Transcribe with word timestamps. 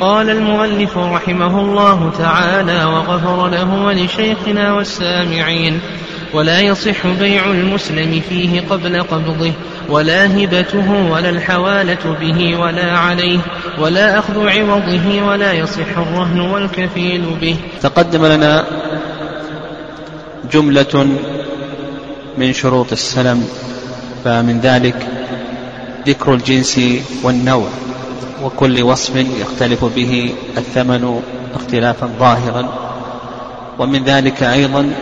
قال 0.00 0.30
المؤلف 0.30 0.98
رحمه 0.98 1.60
الله 1.60 2.12
تعالى 2.18 2.84
وغفر 2.84 3.48
له 3.48 3.84
ولشيخنا 3.84 4.72
والسامعين 4.72 5.80
ولا 6.34 6.60
يصح 6.60 7.06
بيع 7.06 7.44
المسلم 7.44 8.22
فيه 8.28 8.60
قبل 8.70 9.02
قبضه 9.02 9.52
ولا 9.88 10.26
هبته 10.26 11.10
ولا 11.10 11.30
الحوالة 11.30 12.16
به 12.20 12.56
ولا 12.60 12.98
عليه 12.98 13.38
ولا 13.78 14.18
أخذ 14.18 14.48
عوضه 14.48 15.22
ولا 15.22 15.52
يصح 15.52 15.98
الرهن 15.98 16.40
والكفيل 16.40 17.22
به. 17.40 17.56
تقدم 17.82 18.26
لنا 18.26 18.64
جملة 20.52 21.06
من 22.38 22.52
شروط 22.52 22.92
السلم 22.92 23.48
فمن 24.24 24.60
ذلك 24.60 25.08
ذكر 26.06 26.34
الجنس 26.34 26.80
والنوع. 27.22 27.68
وكل 28.44 28.82
وصف 28.82 29.16
يختلف 29.16 29.84
به 29.84 30.34
الثمن 30.56 31.20
اختلافا 31.54 32.10
ظاهرا. 32.18 32.68
ومن 33.78 34.04
ذلك 34.04 34.42
أيضا 34.42 34.92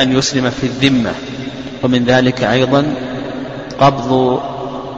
أن 0.00 0.16
يسلم 0.16 0.50
في 0.50 0.66
الذمة. 0.66 1.12
ومن 1.82 2.04
ذلك 2.04 2.44
أيضا 2.44 2.94
قبض 3.80 4.40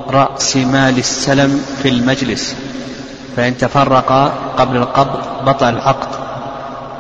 رأس 0.08 0.56
مال 0.56 0.98
السلم 0.98 1.64
في 1.82 1.88
المجلس. 1.88 2.56
فإن 3.36 3.58
تفرق 3.58 4.32
قبل 4.58 4.76
القبض 4.76 5.44
بطل 5.46 5.68
العقد. 5.68 6.08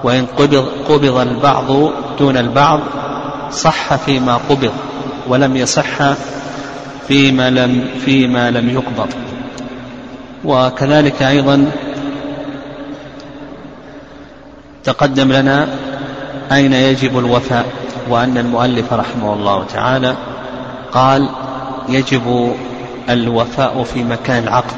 وإن 0.04 0.26
قبض, 0.26 0.68
قبض 0.88 1.16
البعض 1.16 1.90
دون 2.18 2.36
البعض 2.36 2.80
صح 3.52 3.94
فيما 3.94 4.40
قبض 4.48 4.72
ولم 5.28 5.56
يصح 5.56 6.12
فيما 7.08 7.50
لم 7.50 7.90
فيما 8.04 8.50
لم 8.50 8.70
يقبض. 8.70 9.29
وكذلك 10.44 11.22
أيضا 11.22 11.70
تقدم 14.84 15.32
لنا 15.32 15.68
أين 16.52 16.72
يجب 16.72 17.18
الوفاء 17.18 17.66
وأن 18.08 18.38
المؤلف 18.38 18.92
رحمه 18.92 19.34
الله 19.34 19.64
تعالى 19.64 20.16
قال 20.92 21.28
يجب 21.88 22.54
الوفاء 23.10 23.82
في 23.82 24.04
مكان 24.04 24.42
العقد. 24.42 24.76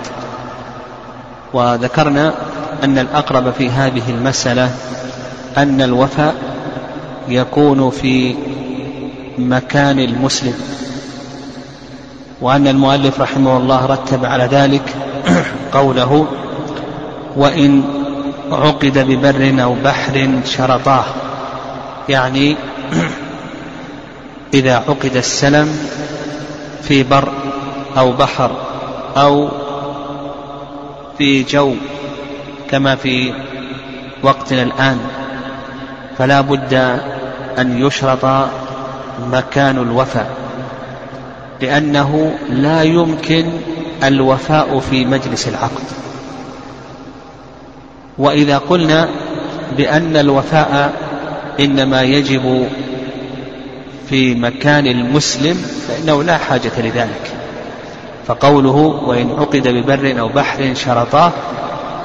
وذكرنا 1.52 2.34
أن 2.84 2.98
الأقرب 2.98 3.50
في 3.50 3.70
هذه 3.70 4.10
المسألة 4.10 4.70
أن 5.58 5.80
الوفاء 5.80 6.34
يكون 7.28 7.90
في 7.90 8.34
مكان 9.38 9.98
المسلم 9.98 10.54
وأن 12.40 12.68
المؤلف 12.68 13.20
رحمه 13.20 13.56
الله 13.56 13.86
رتب 13.86 14.24
على 14.24 14.44
ذلك 14.44 14.94
قوله 15.72 16.26
وإن 17.36 17.82
عقد 18.52 18.98
ببر 18.98 19.62
أو 19.62 19.74
بحر 19.84 20.30
شرطاه. 20.44 21.04
يعني 22.08 22.56
إذا 24.54 24.74
عقد 24.76 25.16
السلم 25.16 25.78
في 26.82 27.02
بر 27.02 27.32
أو 27.98 28.12
بحر 28.12 28.50
أو 29.16 29.48
في 31.18 31.42
جو 31.42 31.74
كما 32.70 32.96
في 32.96 33.32
وقتنا 34.22 34.62
الآن 34.62 34.98
فلا 36.18 36.40
بد 36.40 36.74
أن 37.58 37.86
يشرط 37.86 38.48
مكان 39.32 39.78
الوفاء 39.78 40.30
لأنه 41.60 42.34
لا 42.50 42.82
يمكن 42.82 43.44
الوفاء 44.04 44.80
في 44.90 45.04
مجلس 45.04 45.48
العقد. 45.48 45.84
وإذا 48.18 48.58
قلنا 48.58 49.08
بأن 49.76 50.16
الوفاء 50.16 50.92
إنما 51.60 52.02
يجب 52.02 52.68
في 54.08 54.34
مكان 54.34 54.86
المسلم 54.86 55.54
فإنه 55.88 56.22
لا 56.22 56.38
حاجة 56.38 56.72
لذلك. 56.78 57.32
فقوله 58.26 58.76
وإن 59.06 59.30
عقد 59.30 59.68
ببر 59.68 60.20
أو 60.20 60.28
بحر 60.28 60.74
شرطاه 60.74 61.32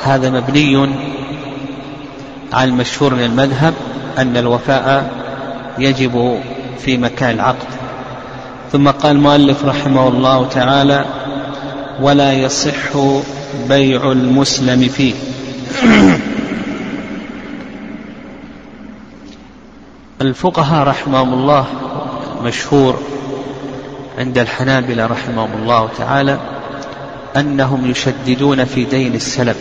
هذا 0.04 0.30
مبني 0.30 0.90
على 2.54 2.70
المشهور 2.70 3.14
من 3.14 3.24
المذهب 3.24 3.74
أن 4.18 4.38
الوفاء 4.38 5.12
يجب 5.80 6.40
في 6.80 6.98
مكان 6.98 7.36
العقد. 7.36 7.68
ثم 8.72 8.90
قال 8.90 9.16
المؤلف 9.16 9.66
رحمه 9.66 10.08
الله 10.08 10.48
تعالى 10.48 11.06
ولا 12.02 12.34
يصح 12.34 12.98
بيع 13.70 14.12
المسلم 14.12 14.88
فيه. 14.88 15.14
الفقهاء 20.22 20.88
رحمهم 20.88 21.34
الله 21.34 21.66
مشهور 22.44 23.00
عند 24.18 24.38
الحنابلة 24.38 25.06
رحمهم 25.06 25.50
الله 25.62 25.90
تعالى 25.98 26.40
أنهم 27.36 27.92
يشددون 27.92 28.66
في 28.66 28.86
دين 28.86 29.16
السلم 29.16 29.56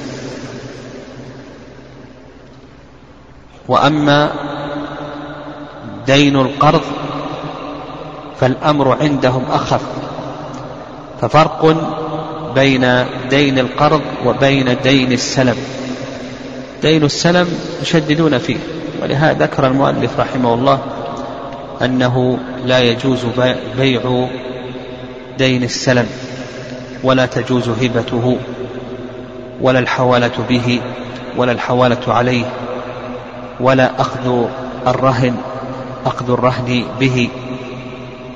وأما 3.68 4.30
دين 6.06 6.36
القرض 6.36 6.82
فالأمر 8.40 8.96
عندهم 9.02 9.44
أخف. 9.50 9.80
ففرق 11.20 11.64
بين 12.56 13.04
دين 13.30 13.58
القرض 13.58 14.02
وبين 14.24 14.76
دين 14.82 15.12
السلم. 15.12 15.56
دين 16.82 17.04
السلم 17.04 17.48
يشددون 17.82 18.38
فيه 18.38 18.56
ولهذا 19.02 19.44
ذكر 19.44 19.66
المؤلف 19.66 20.20
رحمه 20.20 20.54
الله 20.54 20.78
أنه 21.82 22.38
لا 22.64 22.80
يجوز 22.80 23.26
بيع 23.78 24.28
دين 25.38 25.62
السلم 25.62 26.06
ولا 27.02 27.26
تجوز 27.26 27.68
هبته 27.68 28.36
ولا 29.60 29.78
الحوالة 29.78 30.44
به 30.48 30.80
ولا 31.36 31.52
الحوالة 31.52 32.14
عليه 32.14 32.44
ولا 33.60 34.00
أخذ 34.00 34.46
الرهن 34.86 35.36
أخذ 36.06 36.30
الرهن 36.30 36.84
به 37.00 37.28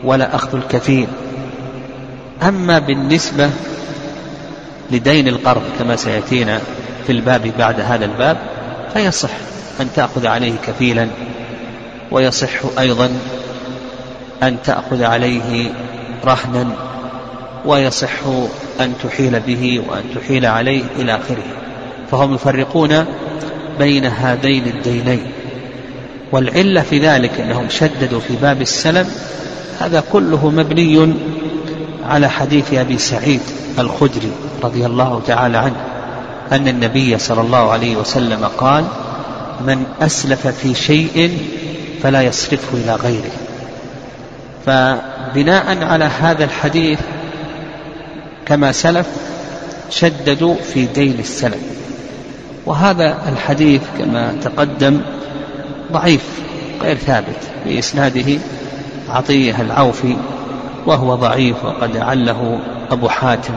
ولا 0.04 0.34
أخذ 0.34 0.56
الكفيل 0.56 1.06
أما 2.42 2.78
بالنسبة 2.78 3.50
لدين 4.90 5.28
القرض 5.28 5.62
كما 5.78 5.96
سيأتينا 5.96 6.60
في 7.06 7.12
الباب 7.12 7.52
بعد 7.58 7.80
هذا 7.80 8.04
الباب 8.04 8.36
فيصح 8.94 9.30
أن 9.80 9.88
تأخذ 9.96 10.26
عليه 10.26 10.52
كفيلا 10.66 11.08
ويصح 12.10 12.78
أيضا 12.78 13.10
أن 14.42 14.56
تأخذ 14.64 15.02
عليه 15.02 15.70
رهنا 16.24 16.66
ويصح 17.64 18.26
أن 18.80 18.94
تحيل 19.04 19.40
به 19.40 19.82
وأن 19.88 20.02
تحيل 20.14 20.46
عليه 20.46 20.82
إلى 20.98 21.16
آخره. 21.16 21.44
فهم 22.10 22.34
يفرقون 22.34 23.04
بين 23.78 24.06
هذين 24.06 24.66
الدينين. 24.66 25.26
والعلة 26.32 26.82
في 26.82 26.98
ذلك 26.98 27.40
أنهم 27.40 27.68
شددوا 27.68 28.20
في 28.20 28.36
باب 28.42 28.62
السلم 28.62 29.10
هذا 29.80 30.02
كله 30.12 30.50
مبني 30.50 31.14
على 32.10 32.28
حديث 32.28 32.74
أبي 32.74 32.98
سعيد 32.98 33.40
الخدري 33.78 34.32
رضي 34.62 34.86
الله 34.86 35.22
تعالى 35.26 35.58
عنه 35.58 35.76
أن 36.52 36.68
النبي 36.68 37.18
صلى 37.18 37.40
الله 37.40 37.70
عليه 37.72 37.96
وسلم 37.96 38.44
قال 38.44 38.84
من 39.66 39.84
أسلف 40.00 40.46
في 40.46 40.74
شيء 40.74 41.38
فلا 42.02 42.22
يصرفه 42.22 42.76
إلى 42.76 42.94
غيره. 42.94 43.30
فبناء 44.66 45.84
على 45.84 46.04
هذا 46.04 46.44
الحديث 46.44 46.98
كما 48.46 48.72
سلف 48.72 49.06
شددوا 49.90 50.54
في 50.54 50.86
دين 50.86 51.18
السلف. 51.18 51.60
وهذا 52.66 53.18
الحديث 53.32 53.82
كما 53.98 54.34
تقدم 54.42 55.00
ضعيف 55.92 56.22
غير 56.82 56.96
ثابت 56.96 57.38
بإسناده 57.66 58.38
عطية 59.08 59.60
العوفي 59.60 60.16
وهو 60.86 61.14
ضعيف 61.14 61.64
وقد 61.64 61.96
عله 61.96 62.60
أبو 62.90 63.08
حاتم 63.08 63.54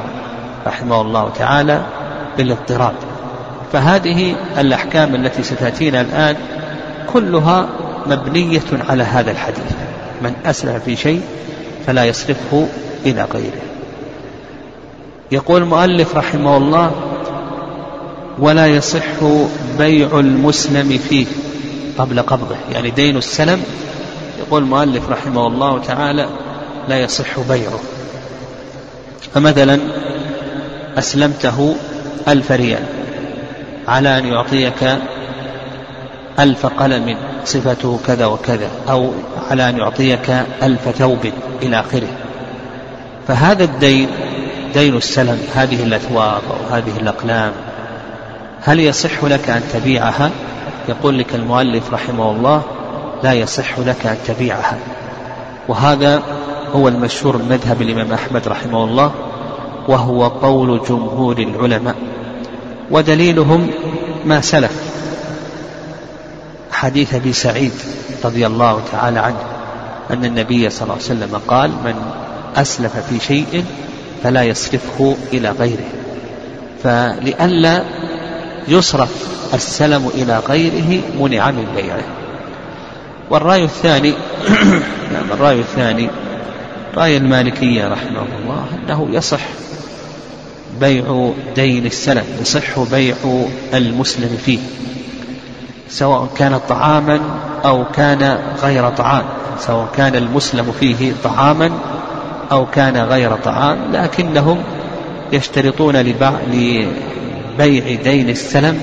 رحمه 0.68 1.02
الله 1.02 1.30
تعالى 1.30 1.82
بالاضطراب 2.38 2.94
فهذه 3.74 4.36
الأحكام 4.58 5.16
التي 5.16 5.44
ستأتينا 5.44 6.02
الآن 6.02 6.36
كلها 7.14 7.68
مبنية 8.06 8.62
على 8.90 9.04
هذا 9.04 9.32
الحديث. 9.32 9.74
من 10.22 10.34
أسلف 10.46 10.84
في 10.84 10.96
شيء 10.96 11.22
فلا 11.88 12.06
يصرفه 12.06 12.68
إلى 13.06 13.28
غيره. 13.34 13.62
يقول 15.32 15.62
المؤلف 15.62 16.16
رحمه 16.16 16.58
الله 16.58 16.92
ولا 18.40 18.68
يصح 18.68 19.24
بيع 19.78 20.20
المسلم 20.20 20.98
فيه 20.98 21.26
قبل 21.98 22.22
قبضه 22.22 22.56
يعني 22.72 22.90
دين 22.90 23.18
السلم. 23.18 23.64
يقول 24.40 24.64
المؤلف 24.64 25.10
رحمه 25.10 25.48
الله 25.48 25.80
تعالى 25.80 26.28
لا 26.90 27.00
يصح 27.00 27.40
بيعه. 27.40 27.80
فمثلا 29.34 29.80
أسلمته 30.98 31.76
ألف 32.28 32.52
ريال 32.52 32.84
على 33.88 34.18
أن 34.18 34.26
يعطيك 34.26 34.98
ألف 36.40 36.66
قلم 36.66 37.18
صفته 37.46 38.00
كذا 38.08 38.26
وكذا 38.26 38.70
أو 38.90 39.12
على 39.52 39.70
أن 39.70 39.78
يعطيك 39.78 40.30
ألف 40.64 40.90
ثوب 40.90 41.32
إلى 41.62 41.80
آخره. 41.80 42.08
فهذا 43.28 43.64
الدين 43.64 44.08
دين 44.74 44.98
السلم 44.98 45.40
هذه 45.56 45.84
الأثواب 45.84 46.42
أو 46.50 46.76
هذه 46.76 46.98
الأقلام 47.00 47.52
هل 48.62 48.80
يصح 48.80 49.24
لك 49.24 49.50
أن 49.50 49.62
تبيعها؟ 49.74 50.32
يقول 50.90 51.20
لك 51.20 51.36
المؤلف 51.36 51.94
رحمه 51.94 52.32
الله 52.32 52.64
لا 53.24 53.34
يصح 53.34 53.80
لك 53.80 54.06
أن 54.06 54.18
تبيعها. 54.28 54.78
وهذا 55.68 56.24
هو 56.74 56.88
المشهور 56.88 57.38
من 57.38 57.50
مذهب 57.50 57.82
الإمام 57.82 58.14
أحمد 58.14 58.48
رحمه 58.48 58.84
الله 58.84 59.12
وهو 59.88 60.28
قول 60.28 60.82
جمهور 60.90 61.38
العلماء 61.38 61.96
ودليلهم 62.92 63.70
ما 64.26 64.42
سلف. 64.42 64.94
حديث 66.72 67.14
أبي 67.14 67.34
سعيد 67.34 67.72
رضي 68.26 68.48
الله 68.48 68.82
تعالى 68.92 69.20
عنه 69.20 69.44
أن 70.12 70.26
النبي 70.26 70.70
صلى 70.70 70.82
الله 70.84 70.94
عليه 70.94 71.04
وسلم 71.04 71.42
قال 71.48 71.70
من 71.70 71.96
أسلف 72.56 72.98
في 73.10 73.20
شيء 73.20 73.66
فلا 74.24 74.44
يصرفه 74.44 75.16
إلى 75.34 75.50
غيره. 75.50 75.90
فلئلا 76.84 77.84
يصرف 78.68 79.10
السلم 79.54 80.12
إلى 80.16 80.40
غيره 80.50 81.02
منع 81.20 81.52
من 81.52 81.66
بيعه. 81.76 82.04
والرأي 83.30 83.64
الثاني 83.64 84.14
نعم 85.14 85.32
الرأي 85.32 85.60
الثاني 85.60 86.10
راي 86.96 87.18
المالكية 87.18 87.88
رحمه 87.88 88.22
الله 88.40 88.66
أنه 88.74 89.08
يصح 89.12 89.42
بيع 90.80 91.32
دين 91.56 91.86
السلم 91.86 92.24
يصح 92.42 92.80
بيع 92.80 93.16
المسلم 93.74 94.38
فيه 94.46 94.60
سواء 95.90 96.30
كان 96.38 96.60
طعاما 96.70 97.20
أو 97.66 97.86
كان 97.96 98.40
غير 98.64 98.90
طعام 98.90 99.24
سواء 99.60 99.88
كان 99.98 100.16
المسلم 100.16 100.72
فيه 100.80 101.14
طعاما 101.24 101.72
أو 102.52 102.66
كان 102.66 102.98
غير 102.98 103.36
طعام 103.36 103.78
لكنهم 103.92 104.64
يشترطون 105.34 105.96
لبيع 105.98 106.88
دين 108.04 108.30
السلم 108.30 108.82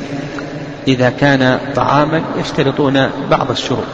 إذا 0.88 1.10
كان 1.10 1.58
طعاما 1.76 2.22
يشترطون 2.40 3.10
بعض 3.30 3.50
الشروط. 3.50 3.84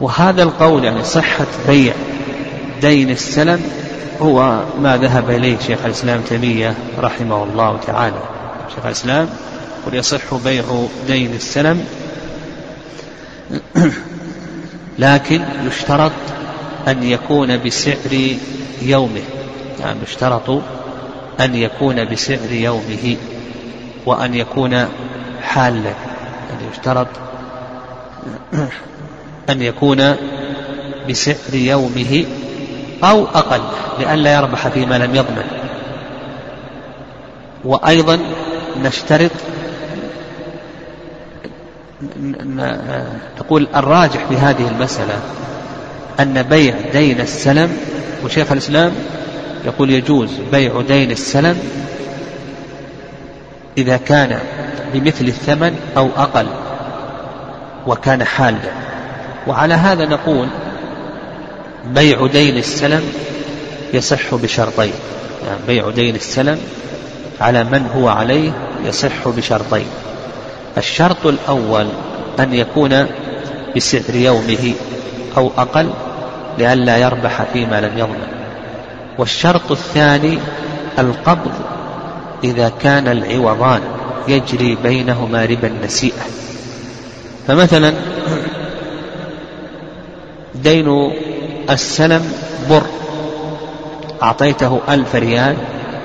وهذا 0.00 0.42
القول 0.42 0.84
يعني 0.84 1.04
صحة 1.04 1.46
بيع 1.68 1.94
دين 2.80 3.10
السلم 3.10 3.62
هو 4.22 4.62
ما 4.80 4.96
ذهب 4.96 5.30
إليه 5.30 5.58
شيخ 5.66 5.78
الإسلام 5.84 6.20
تيمية 6.20 6.74
رحمه 6.98 7.44
الله 7.44 7.78
تعالى. 7.86 8.22
شيخ 8.74 8.86
الإسلام 8.86 9.28
يصح 9.92 10.34
بيع 10.44 10.64
دين 11.06 11.34
السلم 11.34 11.84
لكن 14.98 15.42
يشترط 15.66 16.12
أن 16.88 17.02
يكون 17.02 17.56
بسعر 17.56 18.36
يومه. 18.82 19.22
يعني 19.80 19.98
يشترط 20.02 20.62
أن 21.40 21.54
يكون 21.54 22.04
بسعر 22.04 22.52
يومه 22.52 23.16
وأن 24.06 24.34
يكون 24.34 24.88
حالا. 25.42 25.92
يعني 26.50 26.70
يشترط 26.72 27.08
أن 29.50 29.62
يكون 29.62 30.14
بسعر 31.08 31.54
يومه 31.54 32.24
أو 33.04 33.24
أقل 33.24 33.60
لئلا 33.98 34.34
يربح 34.34 34.68
فيما 34.68 34.98
لم 34.98 35.14
يضمن. 35.14 35.44
وأيضا 37.64 38.18
نشترط 38.82 39.30
تقول 43.38 43.68
الراجح 43.76 44.24
في 44.28 44.36
هذه 44.36 44.68
المسألة 44.68 45.20
أن 46.20 46.42
بيع 46.42 46.74
دين 46.92 47.20
السلم 47.20 47.76
وشيخ 48.24 48.52
الإسلام 48.52 48.92
يقول 49.64 49.90
يجوز 49.90 50.30
بيع 50.52 50.80
دين 50.80 51.10
السلم 51.10 51.58
إذا 53.78 53.96
كان 53.96 54.38
بمثل 54.92 55.24
الثمن 55.24 55.76
أو 55.96 56.08
أقل 56.16 56.46
وكان 57.86 58.24
حالا. 58.24 58.70
وعلى 59.46 59.74
هذا 59.74 60.04
نقول 60.04 60.48
بيع 61.84 62.26
دين 62.26 62.56
السلم 62.56 63.02
يصح 63.94 64.34
بشرطين. 64.34 64.92
يعني 65.46 65.60
بيع 65.66 65.90
دين 65.90 66.14
السلم 66.14 66.58
على 67.40 67.64
من 67.64 67.90
هو 67.96 68.08
عليه 68.08 68.50
يصح 68.84 69.28
بشرطين. 69.28 69.86
الشرط 70.78 71.26
الأول 71.26 71.86
أن 72.40 72.54
يكون 72.54 73.06
بسعر 73.76 74.14
يومه 74.14 74.72
أو 75.36 75.50
أقل 75.58 75.90
لئلا 76.58 76.96
يربح 76.96 77.42
فيما 77.52 77.80
لم 77.80 77.98
يضمن. 77.98 78.28
والشرط 79.18 79.70
الثاني 79.70 80.38
القبض 80.98 81.52
إذا 82.44 82.72
كان 82.80 83.08
العوضان 83.08 83.80
يجري 84.28 84.76
بينهما 84.82 85.44
ربا 85.44 85.68
النسيئة. 85.68 86.22
فمثلا 87.48 87.94
دين 90.54 91.10
السلم 91.70 92.32
بر. 92.70 92.86
أعطيته 94.22 94.80
ألف 94.88 95.14
ريال 95.14 95.56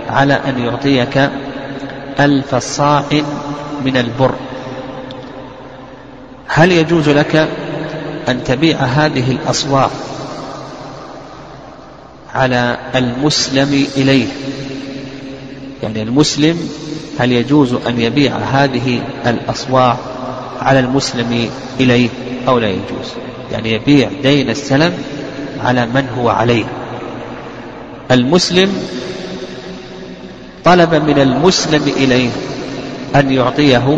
على 0.10 0.34
أن 0.34 0.60
يعطيك 0.60 1.30
ألف 2.20 2.56
صاع 2.56 3.04
من 3.86 3.98
البر. 3.98 4.34
هل 6.48 6.72
يجوز 6.72 7.10
لك 7.10 7.48
أن 8.28 8.44
تبيع 8.44 8.78
هذه 8.78 9.32
الأصواع 9.32 9.90
على 12.34 12.78
المسلم 12.96 13.88
إليه؟ 13.98 14.28
يعني 15.84 16.02
المسلم 16.02 16.70
هل 17.20 17.32
يجوز 17.32 17.74
أن 17.74 18.00
يبيع 18.00 18.36
هذه 18.36 19.02
الأصواع 19.26 19.98
على 20.62 20.80
المسلم 20.80 21.50
إليه 21.80 22.10
أو 22.48 22.60
لا 22.60 22.70
يجوز؟ 22.70 23.08
يعني 23.52 23.74
يبيع 23.74 24.10
دين 24.24 24.50
السلم 24.50 24.94
على 25.64 25.86
من 25.86 26.08
هو 26.18 26.30
عليه. 26.30 26.66
المسلم 28.12 28.70
طلب 30.66 30.96
من 30.96 31.20
المسلم 31.20 31.84
إليه 31.98 32.30
أن 33.16 33.32
يعطيه 33.32 33.98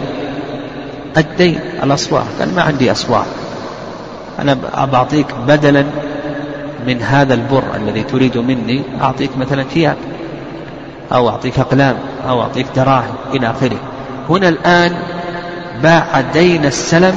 الدين 1.18 1.60
الأصواع 1.84 2.24
قال 2.40 2.56
ما 2.56 2.62
عندي 2.62 2.92
أصواع 2.92 3.26
أنا 4.40 4.58
بعطيك 4.86 5.28
بدلا 5.48 5.86
من 6.88 7.02
هذا 7.02 7.34
البر 7.34 7.64
الذي 7.76 8.04
تريد 8.04 8.38
مني 8.38 8.82
أعطيك 9.02 9.38
مثلا 9.38 9.64
ثياب 9.64 9.98
أو 11.14 11.30
أعطيك 11.30 11.60
أقلام 11.60 11.98
أو 12.28 12.42
أعطيك 12.42 12.66
دراهم 12.76 13.16
إلى 13.34 13.50
آخره. 13.52 13.78
هنا 14.30 14.50
الآن 14.50 14.96
باع 15.84 16.22
دين 16.34 16.66
السلم 16.66 17.16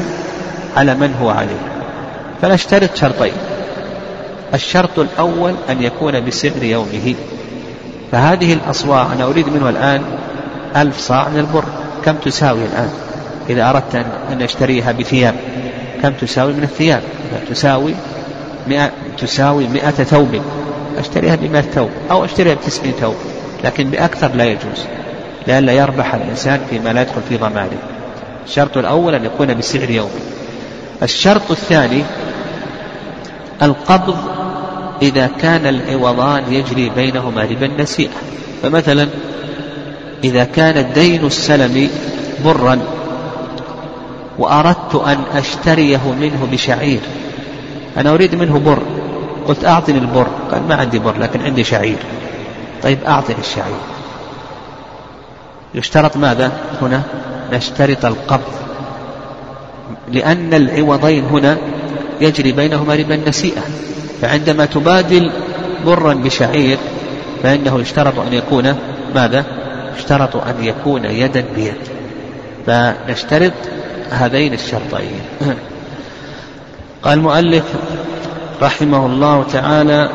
على 0.76 0.95
من 0.95 1.14
هو 1.23 1.31
عليه. 1.31 1.61
فنشترط 2.43 2.97
شرطين. 2.97 3.33
الشرط 4.55 4.99
الأول 4.99 5.55
أن 5.71 5.83
يكون 5.83 6.25
بسعر 6.25 6.62
يومه. 6.62 7.14
فهذه 8.12 8.52
الأصواع 8.52 9.12
أنا 9.12 9.25
أريد 9.25 9.49
منه 9.49 9.69
الآن 9.69 10.02
ألف 10.76 10.99
صاع 10.99 11.28
من 11.28 11.38
البر. 11.38 11.64
كم 12.05 12.17
تساوي 12.17 12.64
الآن؟ 12.64 12.90
إذا 13.50 13.71
أردت 13.71 13.95
أن 14.33 14.43
أشتريها 14.43 14.93
بثياب 14.93 15.35
كم 16.02 16.12
تساوي 16.12 16.52
من 16.52 16.62
الثياب؟ 16.62 17.02
تساوي 17.50 17.95
مئة 18.69 18.90
تساوي 19.19 19.69
مئة 19.69 19.90
ثوب. 19.90 20.40
أشتريها 20.99 21.37
بمئة 21.37 21.61
ثوب 21.61 21.90
أو 22.11 22.25
أشتريها 22.25 22.55
بتسعين 22.55 22.93
ثوب 23.00 23.14
لكن 23.64 23.90
بأكثر 23.90 24.35
لا 24.35 24.45
يجوز 24.45 24.85
لئلا 25.47 25.73
يربح 25.73 26.14
الإنسان 26.14 26.61
فيما 26.71 26.93
لا 26.93 27.02
يدخل 27.02 27.23
في 27.28 27.37
ضمانه. 27.37 27.78
الشرط 28.47 28.76
الأول 28.76 29.14
أن 29.14 29.25
يكون 29.25 29.55
بسعر 29.55 29.90
يومي 29.90 30.11
الشرط 31.02 31.50
الثاني 31.50 32.02
القبض 33.62 34.17
إذا 35.03 35.31
كان 35.41 35.67
العوضان 35.67 36.53
يجري 36.53 36.91
بينهما 36.91 37.43
ربا 37.43 37.67
النسيئة 37.67 38.17
فمثلا 38.62 39.09
إذا 40.25 40.45
كان 40.45 40.79
الدين 40.79 41.27
السلمي 41.27 41.91
برا 42.45 42.79
وأردت 44.38 44.95
أن 44.95 45.19
أشتريه 45.35 46.12
منه 46.21 46.49
بشعير 46.53 47.00
أنا 47.97 48.11
أريد 48.15 48.35
منه 48.35 48.59
بر 48.59 48.83
قلت 49.49 49.65
أعطني 49.65 49.99
البر 49.99 50.27
قال 50.53 50.62
ما 50.69 50.75
عندي 50.75 50.99
بر 50.99 51.19
لكن 51.19 51.43
عندي 51.43 51.65
شعير. 51.65 51.99
طيب 52.83 52.99
أعطني 53.07 53.37
الشعير. 53.38 53.81
يشترط 55.75 56.17
ماذا 56.17 56.53
هنا؟ 56.83 57.03
نشترط 57.53 58.05
القبض 58.05 58.53
لأن 60.12 60.55
العوضين 60.55 61.25
هنا 61.25 61.59
يجري 62.20 62.52
بينهما 62.52 62.94
ربا 62.94 63.14
النسيئة 63.14 63.62
فعندما 64.22 64.64
تبادل 64.64 65.30
برا 65.87 66.14
بشعير 66.14 66.78
فإنه 67.42 67.80
يشترط 67.80 68.18
أن 68.18 68.32
يكون 68.32 68.75
ماذا؟ 69.14 69.44
يشترط 69.98 70.37
أن 70.37 70.64
يكون 70.64 71.04
يدا 71.04 71.44
بيد. 71.56 71.75
فنشترط 72.66 73.52
هذين 74.10 74.54
الشرطين. 74.54 75.20
قال 77.02 77.18
المؤلف 77.18 77.64
رحمه 78.62 79.06
الله 79.06 79.44
تعالى 79.52 80.10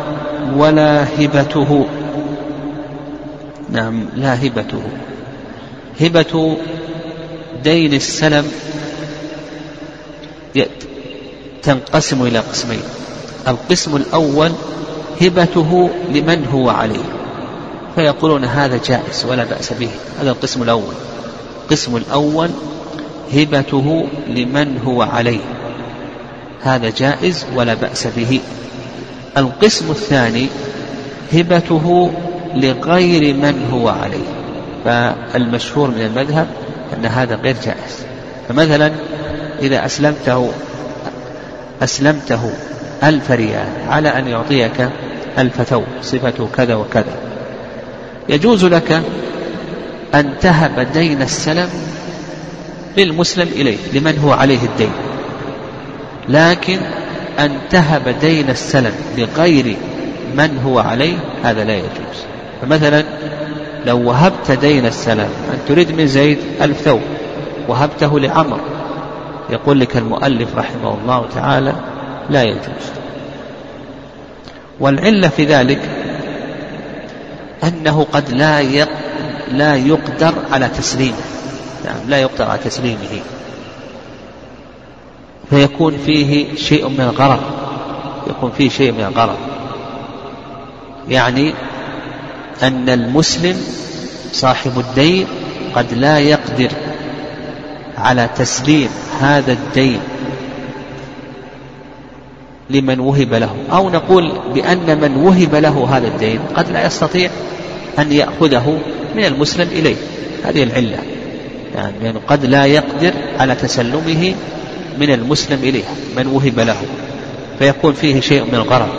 ولا 0.55 1.03
هبته. 1.19 1.86
نعم 3.69 4.05
لا 4.15 4.48
هبته. 4.48 4.83
هبة 6.01 6.57
دين 7.63 7.93
السلم. 7.93 8.51
تنقسم 11.63 12.24
إلى 12.24 12.39
قسمين. 12.39 12.82
القسم 13.48 13.96
الأول 13.96 14.51
هبته 15.22 15.89
لمن 16.13 16.46
هو 16.46 16.70
عليه. 16.70 17.03
فيقولون 17.96 18.46
هذا 18.46 18.79
جائز 18.86 19.25
ولا 19.25 19.43
بأس 19.43 19.74
به. 19.74 19.89
هذا 20.22 20.29
القسم 20.29 20.63
الأول. 20.63 20.93
القسم 21.63 21.96
الأول 21.98 22.50
هبته 23.34 24.08
لمن 24.27 24.79
هو 24.86 25.01
عليه. 25.01 25.39
هذا 26.62 26.89
جائز 26.98 27.46
ولا 27.55 27.74
بأس 27.74 28.08
به. 28.08 28.39
القسم 29.38 29.91
الثاني 29.91 30.48
هبته 31.34 32.12
لغير 32.55 33.34
من 33.34 33.70
هو 33.72 33.89
عليه. 33.89 34.27
فالمشهور 34.86 35.88
من 35.88 36.01
المذهب 36.01 36.48
أن 36.98 37.05
هذا 37.05 37.36
غير 37.36 37.55
جائز. 37.65 38.05
فمثلا 38.50 38.91
إذا 39.62 39.86
أسلمته 39.86 40.51
أسلمته 41.84 42.52
ألف 43.04 43.32
ريال 43.32 43.68
على 43.90 44.10
أن 44.10 44.28
يعطيك 44.28 44.90
ألف 45.38 45.62
ثوب 45.62 45.84
صفته 46.02 46.50
كذا 46.58 46.75
وكذا. 46.75 47.18
يجوز 48.30 48.66
لك 48.66 49.02
أن 50.16 50.34
تهب 50.42 50.88
دين 50.94 51.22
السلم 51.22 51.70
للمسلم 52.98 53.48
إليه 53.48 53.78
لمن 53.94 54.18
هو 54.18 54.32
عليه 54.32 54.63
الدين. 54.63 54.92
لكن 56.30 56.80
أن 57.40 57.52
تهب 57.70 58.16
دين 58.22 58.50
السلم 58.50 58.94
لغير 59.18 59.75
من 60.36 60.60
هو 60.66 60.80
عليه 60.80 61.18
هذا 61.44 61.63
لا 61.63 61.75
يجوز. 61.75 62.18
فمثلا 62.62 63.04
لو 63.86 64.08
وهبت 64.10 64.52
دين 64.52 64.86
السلم 64.86 65.30
أن 65.54 65.60
تريد 65.68 65.92
من 65.92 66.08
زيد 66.08 66.38
ألف 66.62 66.82
ثوب 66.82 67.02
وهبته 67.68 68.20
لعمر 68.20 68.60
يقول 69.50 69.80
لك 69.80 69.98
المؤلف 69.98 70.56
رحمه 70.56 70.94
الله 70.94 71.26
تعالى 71.36 71.76
لا 72.30 72.44
يجوز. 72.44 72.92
والعلة 74.80 75.28
في 75.28 75.46
ذلك 75.46 75.82
أنه 77.64 78.08
قد 78.14 78.30
لا 78.30 78.62
لا 79.52 79.76
يقدر 79.76 80.34
على 80.52 80.68
تسليمه. 80.68 81.24
نعم 81.86 82.10
لا 82.10 82.18
يقدر 82.18 82.46
على 82.46 82.60
تسليمه. 82.60 83.22
فيكون 85.50 85.98
فيه 86.06 86.56
شيء 86.56 86.88
من 86.88 87.02
الغرض 87.02 87.42
يكون 88.28 88.52
فيه 88.52 88.70
شيء 88.70 88.92
من 88.92 89.04
الغرض 89.04 89.38
يعني 91.10 91.54
أن 92.64 92.90
المسلم 92.90 93.58
صاحب 94.32 94.80
الدين 94.80 95.28
قد 95.76 95.94
لا 95.94 96.20
يقدر 96.20 96.70
على 98.03 98.29
تسليم 98.36 98.89
هذا 99.22 99.51
الدين 99.51 100.00
لمن 102.69 103.00
وهب 103.00 103.33
له. 103.33 103.55
أو 103.72 103.89
نقول 103.89 104.31
بأن 104.53 105.01
من 105.01 105.15
وهب 105.15 105.55
له 105.55 105.98
هذا 105.98 106.07
الدين 106.07 106.39
قد 106.55 106.69
لا 106.69 106.86
يستطيع 106.86 107.29
أن 108.00 108.12
يأخذه 108.12 108.77
من 109.15 109.25
المسلم 109.25 109.67
إليه. 109.72 109.95
هذه 110.45 110.63
العلة. 110.63 110.98
يعني, 111.75 111.93
يعني 112.03 112.19
قد 112.27 112.45
لا 112.45 112.65
يقدر 112.65 113.13
على 113.39 113.55
تسلمه 113.55 114.36
من 115.00 115.13
المسلم 115.13 115.60
إليه 115.63 115.83
من 116.17 116.27
وهب 116.27 116.60
له. 116.60 116.77
فيكون 117.60 117.93
فيه 117.93 118.19
شيء 118.19 118.43
من 118.43 118.55
الغرض. 118.55 118.89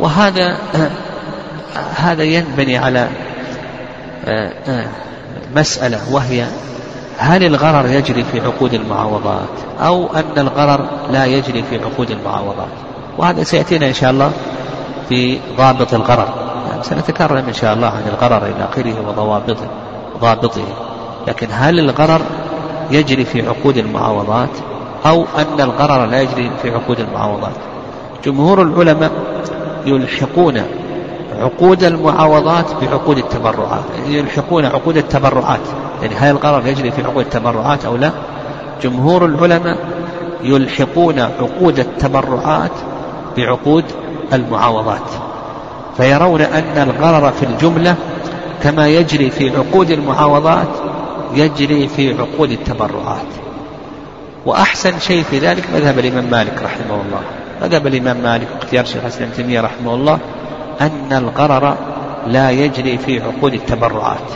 وهذا 0.00 0.58
هذا 1.96 2.22
ينبني 2.22 2.78
على 2.78 3.08
مسألة 5.56 6.12
وهي 6.12 6.46
هل 7.22 7.44
الغرر 7.44 7.86
يجري 7.88 8.24
في 8.24 8.40
عقود 8.40 8.74
المعاوضات 8.74 9.48
أو 9.80 10.06
أن 10.16 10.38
الغرر 10.38 10.86
لا 11.10 11.26
يجري 11.26 11.62
في 11.62 11.78
عقود 11.84 12.10
المعاوضات؟ 12.10 12.68
وهذا 13.18 13.42
سيأتينا 13.42 13.88
إن 13.88 13.92
شاء 13.92 14.10
الله 14.10 14.32
في 15.08 15.38
ضابط 15.56 15.94
الغرر. 15.94 16.28
يعني 16.70 16.82
سنتكرم 16.82 17.44
إن 17.48 17.52
شاء 17.52 17.74
الله 17.74 17.86
عن 17.86 18.02
الغرر 18.08 18.46
إلى 18.46 18.68
آخره 18.72 18.94
وضوابطه 19.08 19.66
ضابطه. 20.20 20.64
لكن 21.28 21.46
هل 21.50 21.78
الغرر 21.78 22.20
يجري 22.90 23.24
في 23.24 23.48
عقود 23.48 23.76
المعاوضات 23.76 24.50
أو 25.06 25.26
أن 25.38 25.60
الغرر 25.60 26.06
لا 26.06 26.20
يجري 26.22 26.50
في 26.62 26.70
عقود 26.70 27.00
المعاوضات؟ 27.00 27.56
جمهور 28.24 28.62
العلماء 28.62 29.10
يلحقون 29.86 30.62
عقود 31.40 31.84
المعاوضات 31.84 32.66
بعقود 32.82 33.18
التبرعات 33.18 33.84
يلحقون 34.06 34.64
عقود 34.64 34.96
التبرعات. 34.96 35.60
يعني 36.02 36.14
هل 36.14 36.30
الغرر 36.30 36.66
يجري 36.66 36.90
في 36.90 37.02
عقود 37.02 37.24
التبرعات 37.24 37.84
أو 37.84 37.96
لا؟ 37.96 38.10
جمهور 38.82 39.26
العلماء 39.26 39.76
يلحقون 40.42 41.18
عقود 41.18 41.78
التبرعات 41.78 42.72
بعقود 43.36 43.84
المعاوضات 44.32 45.10
فيرون 45.96 46.40
أن 46.40 46.88
الغرر 46.88 47.32
في 47.32 47.42
الجملة 47.42 47.96
كما 48.62 48.88
يجري 48.88 49.30
في 49.30 49.56
عقود 49.56 49.90
المعاوضات 49.90 50.68
يجري 51.34 51.88
في 51.88 52.14
عقود 52.20 52.50
التبرعات. 52.50 53.26
وأحسن 54.46 54.98
شيء 54.98 55.22
في 55.22 55.38
ذلك 55.38 55.64
مذهب 55.74 55.98
الإمام 55.98 56.30
مالك 56.30 56.62
رحمه 56.62 56.94
الله. 56.94 57.20
مذهب 57.62 57.86
الإمام 57.86 58.16
مالك 58.16 58.48
واختيار 58.54 58.84
شيخ 58.84 59.02
الإسلام 59.02 59.30
تيمية 59.30 59.60
رحمه 59.60 59.94
الله 59.94 60.18
أن 60.80 61.12
الغرر 61.12 61.76
لا 62.26 62.50
يجري 62.50 62.98
في 62.98 63.20
عقود 63.22 63.54
التبرعات. 63.54 64.30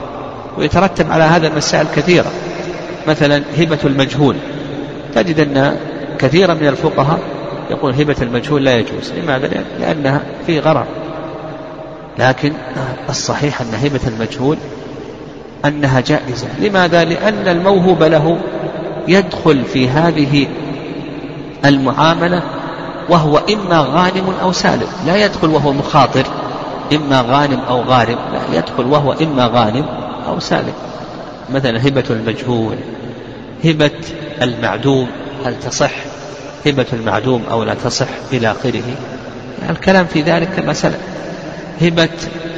ويترتب 0.59 1.13
على 1.13 1.25
هذا 1.25 1.49
مسائل 1.57 1.87
كثيرة. 1.97 2.31
مثلا 3.09 3.43
هبة 3.59 3.79
المجهول. 3.85 4.37
تجد 5.15 5.41
أن 5.41 5.77
كثيرا 6.19 6.55
من 6.55 6.67
الفقهاء 6.67 7.19
يقول 7.71 7.95
هبة 7.95 8.17
المجهول 8.23 8.65
لا 8.65 8.79
يجوز. 8.79 9.13
لماذا؟ 9.13 9.65
لأنها 9.81 10.21
في 10.47 10.61
غرر. 10.61 10.87
لكن 12.19 12.53
الصحيح 13.09 13.61
أن 13.61 13.75
هبة 13.75 14.01
المجهول 14.07 14.57
أنها 15.65 16.01
جائزة. 16.01 16.49
لماذا؟ 16.61 17.05
لأن 17.05 17.49
الموهوب 17.49 18.03
له 18.03 18.39
يدخل 19.09 19.65
في 19.65 19.89
هذه 19.89 20.47
المعاملة 21.65 22.43
وهو 23.09 23.37
إما 23.37 23.81
غانم 23.81 24.35
أو 24.43 24.53
سالم. 24.53 24.89
لا 25.07 25.25
يدخل 25.25 25.49
وهو 25.49 25.73
مخاطر 25.73 26.27
إما 26.93 27.21
غانم 27.21 27.61
أو 27.69 27.83
غارم. 27.83 28.19
لا 28.33 28.59
يدخل 28.59 28.87
وهو 28.87 29.13
إما 29.13 29.47
غانم 29.47 30.06
أو 30.27 30.41
سالم 30.41 30.73
مثلا 31.51 31.89
هبة 31.89 32.05
المجهول 32.11 32.77
هبة 33.65 33.91
المعدوم 34.43 35.09
هل 35.45 35.61
تصح؟ 35.61 35.93
هبة 36.67 36.87
المعدوم 36.93 37.43
أو 37.51 37.65
لا 37.65 37.75
تصح 37.75 38.09
إلى 38.33 38.51
آخره. 38.51 38.83
يعني 39.61 39.71
الكلام 39.71 40.07
في 40.07 40.23
ذلك 40.23 40.49
كما 40.57 40.73
سلف 40.73 40.99
هبة 41.81 42.09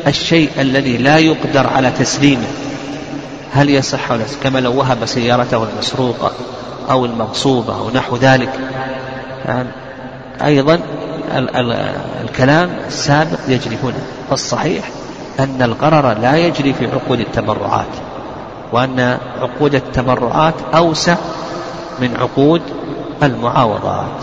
الشيء 0.06 0.50
الذي 0.58 0.96
لا 0.96 1.18
يقدر 1.18 1.66
على 1.66 1.90
تسليمه 1.98 2.46
هل 3.52 3.70
يصح 3.70 4.10
ولا 4.10 4.24
كما 4.42 4.58
لو 4.58 4.78
وهب 4.78 5.06
سيارته 5.06 5.66
المسروقة 5.72 6.32
أو 6.90 7.04
المغصوبة 7.04 7.78
أو 7.78 7.90
نحو 7.90 8.16
ذلك. 8.16 8.50
يعني 9.46 9.68
أيضا 10.44 10.80
الكلام 12.24 12.70
السابق 12.86 13.38
يجري 13.48 13.78
هنا. 13.82 13.98
فالصحيح 14.30 14.90
أن 15.40 15.62
الغرر 15.62 16.18
لا 16.18 16.36
يجري 16.36 16.72
في 16.72 16.86
عقود 16.86 17.20
التبرعات 17.20 17.86
وأن 18.72 19.18
عقود 19.40 19.74
التبرعات 19.74 20.54
أوسع 20.74 21.16
من 22.00 22.16
عقود 22.16 22.62
المعاوضات. 23.22 24.20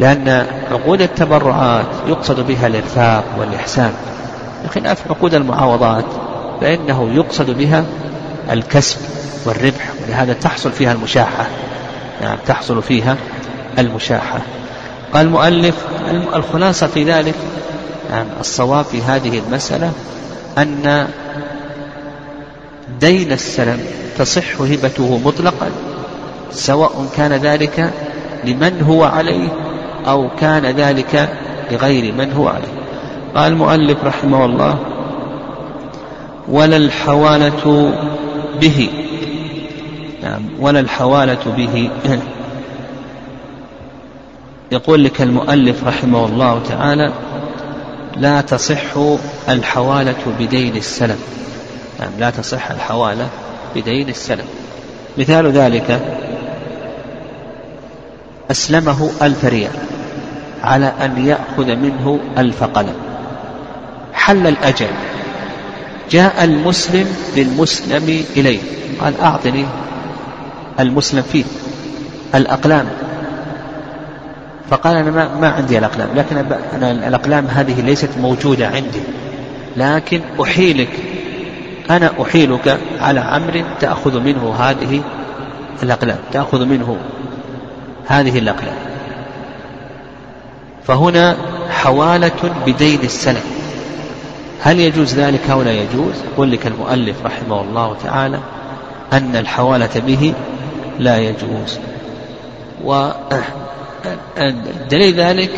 لأن 0.00 0.46
عقود 0.70 1.02
التبرعات 1.02 1.86
يقصد 2.06 2.46
بها 2.46 2.66
الإرفاق 2.66 3.24
والإحسان. 3.38 3.92
بخلاف 4.64 5.10
عقود 5.10 5.34
المعاوضات 5.34 6.04
فإنه 6.60 7.10
يقصد 7.14 7.50
بها 7.50 7.84
الكسب 8.50 8.98
والربح 9.46 9.90
ولهذا 10.06 10.32
تحصل 10.32 10.72
فيها 10.72 10.92
المشاحة. 10.92 11.46
يعني 12.22 12.38
تحصل 12.46 12.82
فيها 12.82 13.16
المشاحة. 13.78 14.38
قال 15.14 15.26
المؤلف 15.26 15.74
الخلاصة 16.34 16.86
في 16.86 17.04
ذلك 17.04 17.34
الصواب 18.40 18.84
في 18.84 19.02
هذه 19.02 19.38
المسألة 19.38 19.92
أن 20.58 21.08
دين 23.00 23.32
السلم 23.32 23.80
تصح 24.18 24.60
هبته 24.60 25.18
مطلقا 25.18 25.70
سواء 26.50 27.06
كان 27.16 27.32
ذلك 27.32 27.90
لمن 28.44 28.82
هو 28.82 29.04
عليه 29.04 29.48
أو 30.06 30.30
كان 30.40 30.66
ذلك 30.66 31.28
لغير 31.70 32.14
من 32.14 32.32
هو 32.32 32.48
عليه. 32.48 32.78
قال 33.34 33.52
المؤلف 33.52 34.04
رحمه 34.04 34.44
الله 34.44 34.78
ولا 36.48 36.76
الحوالة 36.76 37.92
به 38.60 38.90
نعم 40.22 40.42
ولا 40.60 40.80
الحوالة 40.80 41.38
به 41.56 41.90
يقول 44.72 45.04
لك 45.04 45.22
المؤلف 45.22 45.84
رحمه 45.84 46.26
الله 46.26 46.60
تعالى 46.68 47.12
لا 48.18 48.40
تصح 48.40 48.96
الحوالة 49.48 50.34
بدين 50.38 50.76
السلم 50.76 51.18
نعم 52.00 52.10
لا 52.18 52.30
تصح 52.30 52.70
الحوالة 52.70 53.28
بدين 53.74 54.08
السلم 54.08 54.44
مثال 55.18 55.52
ذلك 55.52 56.00
أسلمه 58.50 59.10
ألف 59.22 59.44
ريال 59.44 59.72
على 60.62 60.92
أن 61.00 61.26
يأخذ 61.26 61.76
منه 61.76 62.20
ألف 62.38 62.64
قلم. 62.64 62.94
حل 64.12 64.46
الأجل. 64.46 64.90
جاء 66.10 66.44
المسلم 66.44 67.16
للمسلم 67.36 68.24
إليه. 68.36 68.60
قال 69.00 69.20
أعطني 69.20 69.64
المسلم 70.80 71.22
فيه 71.32 71.44
الأقلام. 72.34 72.88
فقال 74.70 74.96
أنا 74.96 75.10
ما, 75.10 75.38
ما 75.40 75.48
عندي 75.48 75.78
الأقلام 75.78 76.08
لكن 76.16 76.36
أنا 76.74 77.08
الأقلام 77.08 77.46
هذه 77.46 77.80
ليست 77.80 78.10
موجودة 78.18 78.68
عندي. 78.68 79.00
لكن 79.76 80.20
أحيلك 80.42 80.88
أنا 81.90 82.10
أحيلك 82.22 82.78
على 83.00 83.20
عمر 83.20 83.64
تأخذ 83.80 84.20
منه 84.20 84.54
هذه 84.58 85.02
الأقلام 85.82 86.18
تأخذ 86.32 86.64
منه 86.64 86.96
هذه 88.06 88.38
الأقلام. 88.38 88.76
فهنا 90.84 91.36
حوالة 91.70 92.54
بدين 92.66 93.00
السلف. 93.00 93.44
هل 94.62 94.80
يجوز 94.80 95.14
ذلك 95.14 95.50
أو 95.50 95.62
لا 95.62 95.72
يجوز؟ 95.72 96.14
يقول 96.32 96.50
لك 96.50 96.66
المؤلف 96.66 97.16
رحمه 97.24 97.60
الله 97.60 97.96
تعالى 98.04 98.38
أن 99.12 99.36
الحوالة 99.36 100.00
به 100.06 100.34
لا 100.98 101.18
يجوز. 101.18 101.78
ودليل 104.38 105.14
ذلك 105.14 105.50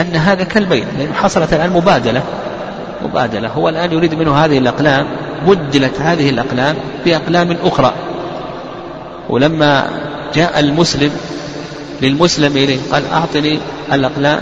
أن 0.00 0.16
هذا 0.16 0.44
كالبين 0.44 0.84
لأنه 0.98 1.14
حصلت 1.14 1.52
الآن 1.52 1.70
مبادلة 1.70 2.22
مبادلة. 3.04 3.48
هو 3.48 3.68
الآن 3.68 3.92
يريد 3.92 4.14
منه 4.14 4.44
هذه 4.44 4.58
الأقلام 4.58 5.06
بدلت 5.46 6.00
هذه 6.00 6.30
الأقلام 6.30 6.76
بأقلام 7.04 7.56
أخرى. 7.64 7.92
ولما 9.28 9.90
جاء 10.34 10.60
المسلم 10.60 11.10
للمسلم 12.02 12.56
إليه 12.56 12.78
قال 12.92 13.02
أعطني 13.12 13.58
الأقلام 13.92 14.40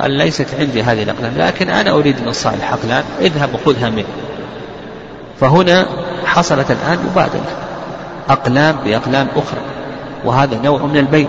قال 0.00 0.10
ليست 0.10 0.46
عندي 0.58 0.82
هذه 0.82 1.02
الأقلام 1.02 1.32
لكن 1.36 1.70
أنا 1.70 1.90
أريد 1.90 2.16
من 2.26 2.32
صالح 2.32 2.72
أقلام 2.72 3.04
اذهب 3.20 3.54
وخذها 3.54 3.90
منه 3.90 4.06
فهنا 5.40 5.86
حصلت 6.24 6.70
الآن 6.70 6.98
مبادلة 7.10 7.50
أقلام 8.28 8.76
بأقلام 8.84 9.28
أخرى. 9.36 9.60
وهذا 10.24 10.58
نوع 10.64 10.82
من 10.82 10.96
البيع 10.96 11.28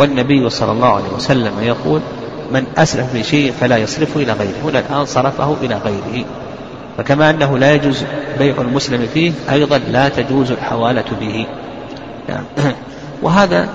والنبي 0.00 0.50
صلى 0.50 0.72
الله 0.72 0.94
عليه 0.94 1.08
وسلم 1.16 1.52
يقول 1.62 2.00
من 2.52 2.64
أسلف 2.78 3.16
بشيء 3.16 3.52
فلا 3.60 3.76
يصرفه 3.76 4.20
إلى 4.20 4.32
غيره. 4.32 4.54
هنا 4.64 4.78
الآن 4.78 5.04
صرفه 5.04 5.56
إلى 5.62 5.74
غيره. 5.74 6.24
فكما 6.98 7.30
أنه 7.30 7.58
لا 7.58 7.74
يجوز 7.74 8.04
بيع 8.38 8.54
المسلم 8.58 9.08
فيه 9.14 9.32
أيضا 9.50 9.78
لا 9.78 10.08
تجوز 10.08 10.50
الحوالة 10.50 11.04
به. 11.20 11.46
يعني 12.28 12.44
وهذا 13.22 13.68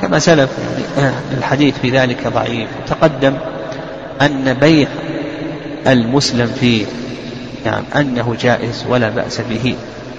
كما 0.00 0.18
سلف 0.18 0.50
يعني 0.98 1.14
الحديث 1.38 1.74
في 1.82 1.90
ذلك 1.90 2.26
ضعيف. 2.26 2.68
تقدم 2.86 3.34
أن 4.22 4.54
بيع 4.60 4.88
المسلم 5.86 6.46
فيه 6.46 6.86
نعم 7.66 7.82
أنه 7.96 8.36
جائز 8.40 8.84
ولا 8.88 9.08
بأس 9.08 9.40
به. 9.40 9.74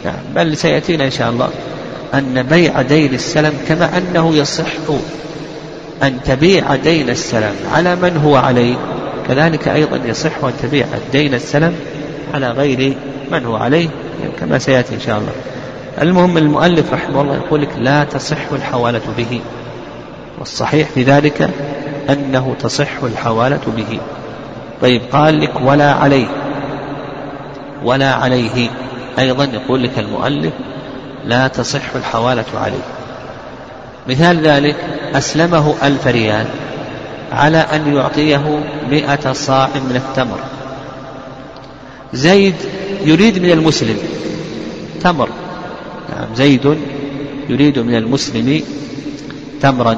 نعم. 0.06 0.16
بل 0.36 0.58
سيأتينا 0.58 1.06
إن 1.06 1.12
شاء 1.12 1.30
الله 1.30 1.50
أن 2.14 2.44
بيع 2.44 2.82
دين 2.82 3.14
السلم 3.14 3.54
كما 3.68 3.98
أنه 3.98 4.36
يصح 4.36 4.72
أن 6.04 6.24
تبيع 6.24 6.76
دين 6.76 7.10
السلم 7.10 7.56
على 7.74 7.96
من 7.96 8.18
هو 8.18 8.36
عليه؟ 8.36 8.76
كذلك 9.28 9.68
أيضا 9.68 10.00
يصح 10.06 10.44
أن 10.44 10.54
تبيع 10.62 10.86
الدين 10.94 11.34
السلم 11.34 11.76
على 12.34 12.52
غير 12.52 12.94
من 13.32 13.46
هو 13.46 13.56
عليه 13.56 13.90
كما 14.40 14.60
سيأتي 14.60 14.96
إن 14.96 15.00
شاء 15.00 15.18
الله. 15.18 15.32
المهم 16.02 16.38
المؤلف 16.38 16.94
رحمه 16.94 17.22
الله 17.22 17.36
يقول 17.36 17.62
لك 17.62 17.70
لا 17.78 18.04
تصح 18.04 18.52
الحوالة 18.52 19.02
به 19.18 19.42
والصحيح 20.40 20.90
في 20.90 21.04
ذلك 21.04 21.50
أنه 22.10 22.56
تصح 22.60 23.04
الحوالة 23.04 23.62
به. 23.78 24.00
طيب 24.82 25.02
قال 25.12 25.42
لك 25.42 25.62
ولا 25.62 25.92
عليه 25.92 26.28
ولا 27.84 28.14
عليه. 28.14 28.70
أيضا 29.20 29.44
يقول 29.44 29.84
لك 29.84 30.00
المؤلف 30.00 30.54
لا 31.26 31.48
تصح 31.48 31.96
الحوالة 31.96 32.46
عليه. 32.56 33.03
مثال 34.10 34.48
ذلك 34.48 34.76
أسلمه 35.14 35.76
ألف 35.84 36.08
ريال 36.08 36.46
على 37.32 37.58
أن 37.58 37.96
يعطيه 37.96 38.64
مئة 38.90 39.34
صاع 39.34 39.68
من 39.68 39.96
التمر. 39.96 40.40
زيد 42.14 42.56
يريد 43.06 43.40
من 43.40 43.52
المسلم 43.52 43.98
تمر. 45.02 45.30
نعم 46.10 46.36
زيد 46.36 46.78
يريد 47.50 47.80
من 47.80 47.96
المسلم 47.96 48.62
تمرا. 49.62 49.98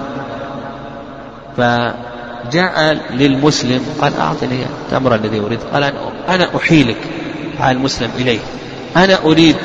فجاء 1.57 2.97
للمسلم 3.13 3.81
قال 4.01 4.13
أعطني 4.19 4.63
التمر 4.63 5.15
الذي 5.15 5.39
أريد. 5.39 5.59
قال 5.73 5.83
أنا 6.29 6.49
أحيلك 6.57 6.97
على 7.59 7.77
المسلم 7.77 8.09
إليه. 8.17 8.39
أنا 8.95 9.23
أريد 9.25 9.55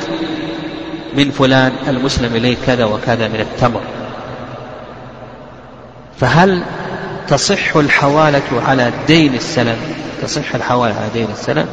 من 1.17 1.31
فلان 1.31 1.71
المسلم 1.87 2.35
إليه 2.35 2.55
كذا 2.65 2.85
وكذا 2.85 3.27
من 3.27 3.39
التمر. 3.39 3.81
فهل 6.21 6.63
تصح 7.27 7.75
الحوالة 7.75 8.61
على 8.67 8.91
دين 9.07 9.33
السلم 9.33 9.77
تصح 10.21 10.55
الحوالة 10.55 10.95
على 10.95 11.09
دين 11.13 11.27
السلم 11.31 11.65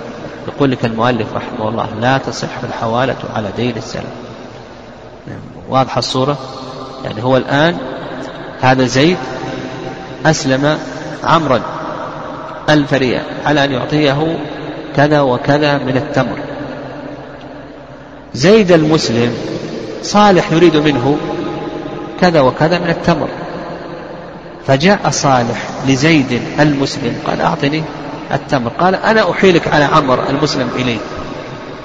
يقول 0.48 0.70
لك 0.70 0.84
المؤلف 0.84 1.26
رحمه 1.34 1.68
الله 1.68 1.88
لا 2.00 2.18
تصح 2.18 2.48
الحوالة 2.64 3.16
على 3.36 3.48
دين 3.56 3.76
السلم 3.76 4.10
واضحة 5.68 5.98
الصورة؟ 5.98 6.38
يعني 7.04 7.24
هو 7.24 7.36
الآن 7.36 7.76
هذا 8.60 8.84
زيد 8.84 9.16
أسلم 10.26 10.78
عمرا 11.24 11.60
ألف 12.68 12.94
ريال 12.94 13.24
على 13.44 13.64
أن 13.64 13.72
يعطيه 13.72 14.38
كذا 14.96 15.20
وكذا 15.20 15.78
من 15.78 15.96
التمر. 15.96 16.38
زيد 18.34 18.72
المسلم 18.72 19.34
صالح 20.02 20.52
يريد 20.52 20.76
منه 20.76 21.16
كذا 22.20 22.40
وكذا 22.40 22.78
من 22.78 22.90
التمر. 22.90 23.28
فجاء 24.66 25.10
صالح 25.10 25.68
لزيد 25.86 26.40
المسلم 26.60 27.16
قال 27.26 27.40
أعطني 27.40 27.82
التمر. 28.32 28.70
قال 28.70 28.94
أنا 28.94 29.30
أحيلك 29.30 29.68
على 29.68 29.84
عمر 29.84 30.28
المسلم 30.30 30.68
إليه 30.76 30.98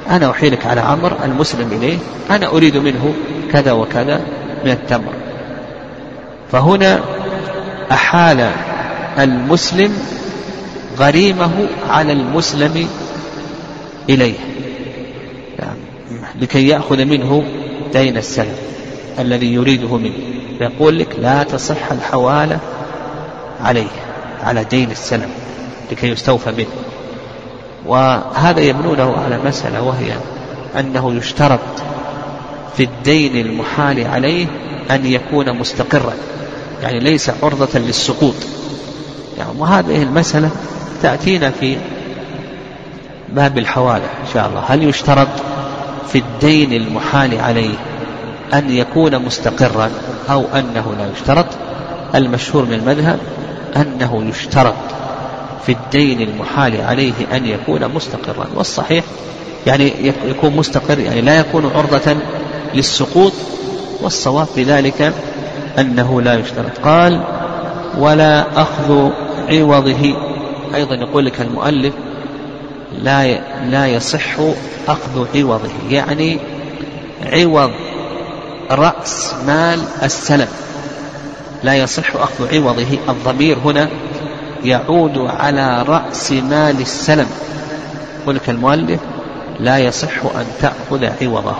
أنا 0.10 0.32
أحيلك 0.32 0.66
على 0.66 0.82
عمر 0.82 1.18
المسلم 1.26 1.72
إليه 1.72 1.98
أنا 2.30 2.48
أريد 2.48 2.78
منه 2.78 3.14
كذا 3.52 3.72
وكذا 3.72 4.22
من 4.66 4.72
التمر. 4.72 5.14
فهنا 6.52 7.00
أحال 7.92 8.52
المسلم 9.20 9.98
غريمه 11.00 11.52
على 11.90 12.12
المسلم 12.12 12.88
إليه. 14.10 14.36
يعني 15.60 15.80
لكي 16.42 16.68
يأخذ 16.68 17.06
منه 17.06 17.44
دين 17.94 18.18
السلم 18.18 18.56
الذي 19.20 19.54
يريده 19.54 19.98
منه 19.98 20.14
فيقول 20.58 21.00
لك 21.00 21.16
لا 21.20 21.44
تصح 21.44 21.92
الحوالة 21.92 22.60
عليه 23.62 23.88
على 24.44 24.64
دين 24.64 24.92
السلم 24.92 25.30
لكي 25.92 26.08
يستوفى 26.08 26.52
منه. 26.52 26.68
وهذا 27.86 28.60
يبنونه 28.60 29.18
على 29.18 29.40
مسألة 29.46 29.82
وهي 29.82 30.14
أنه 30.80 31.14
يشترط 31.14 31.60
في 32.78 32.84
الدين 32.84 33.46
المحال 33.46 34.08
عليه 34.08 34.48
أن 34.92 35.06
يكون 35.06 35.60
مستقرا 35.60 36.14
يعني 36.82 37.00
ليس 37.00 37.32
عرضة 37.44 37.80
للسقوط. 37.80 38.36
يعني 39.38 39.50
وهذه 39.58 40.04
المسألة 40.04 40.50
تأتينا 41.02 41.50
في 41.50 41.78
باب 43.30 43.58
الحوالة 43.58 44.06
إن 44.06 44.28
شاء 44.34 44.48
الله. 44.48 44.64
هل 44.68 44.84
يشترط 44.84 45.28
في 46.12 46.18
الدين 46.20 46.74
المحال 46.74 47.40
عليه 47.40 47.76
أن 48.54 48.70
يكون 48.70 49.20
مستقرا 49.20 49.92
أو 50.30 50.46
أنه 50.56 50.96
لا 51.00 51.12
يشترط. 51.12 51.46
المشهور 52.16 52.66
من 52.66 52.74
المذهب 52.74 53.20
أنه 53.76 54.26
يشترط 54.30 54.74
في 55.66 55.72
الدين 55.72 56.22
المحال 56.22 56.82
عليه 56.82 57.14
أن 57.34 57.46
يكون 57.46 57.88
مستقرا 57.88 58.48
والصحيح 58.56 59.04
يعني 59.68 59.94
يكون 60.26 60.56
مستقر 60.56 61.00
يعني 61.00 61.22
لا 61.22 61.40
يكون 61.40 61.72
عرضة 61.76 62.16
للسقوط 62.74 63.34
والصواب 64.02 64.48
في 64.48 64.64
ذلك 64.64 65.14
أنه 65.80 66.22
لا 66.22 66.34
يشترط. 66.34 66.78
قال 66.84 67.22
ولا 67.98 68.62
أخذ 68.62 69.10
عوضه. 69.50 70.16
أيضا 70.76 70.96
يقول 70.96 71.26
لك 71.26 71.42
المؤلف 71.42 71.94
لا 73.02 73.40
لا 73.70 73.88
يصح 73.88 74.36
أخذ 74.88 75.26
عوضه. 75.36 75.70
يعني 75.90 76.40
عوض 77.26 77.72
رأس 78.72 79.36
مال 79.48 79.80
السلم 80.04 80.48
لا 81.64 81.76
يصح 81.76 82.16
أخذ 82.16 82.56
عوضه. 82.56 82.98
الضمير 83.10 83.58
هنا 83.66 83.90
يعود 84.64 85.18
على 85.18 85.84
رأس 85.88 86.32
مال 86.32 86.82
السلم 86.82 87.28
يقول 88.22 88.36
لك 88.36 88.50
المؤلف 88.50 89.00
لا 89.60 89.78
يصح 89.78 90.26
أن 90.36 90.46
تأخذ 90.62 91.10
عوضه. 91.22 91.58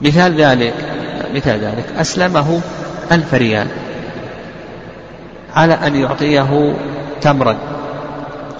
مثال 0.00 0.40
ذلك 0.40 0.74
مثال 1.34 1.60
ذلك. 1.60 1.84
أسلمه 1.96 2.60
ألف 3.12 3.34
ريال 3.34 3.66
على 5.54 5.74
أن 5.74 5.96
يعطيه 5.96 6.74
تمرا. 7.20 7.56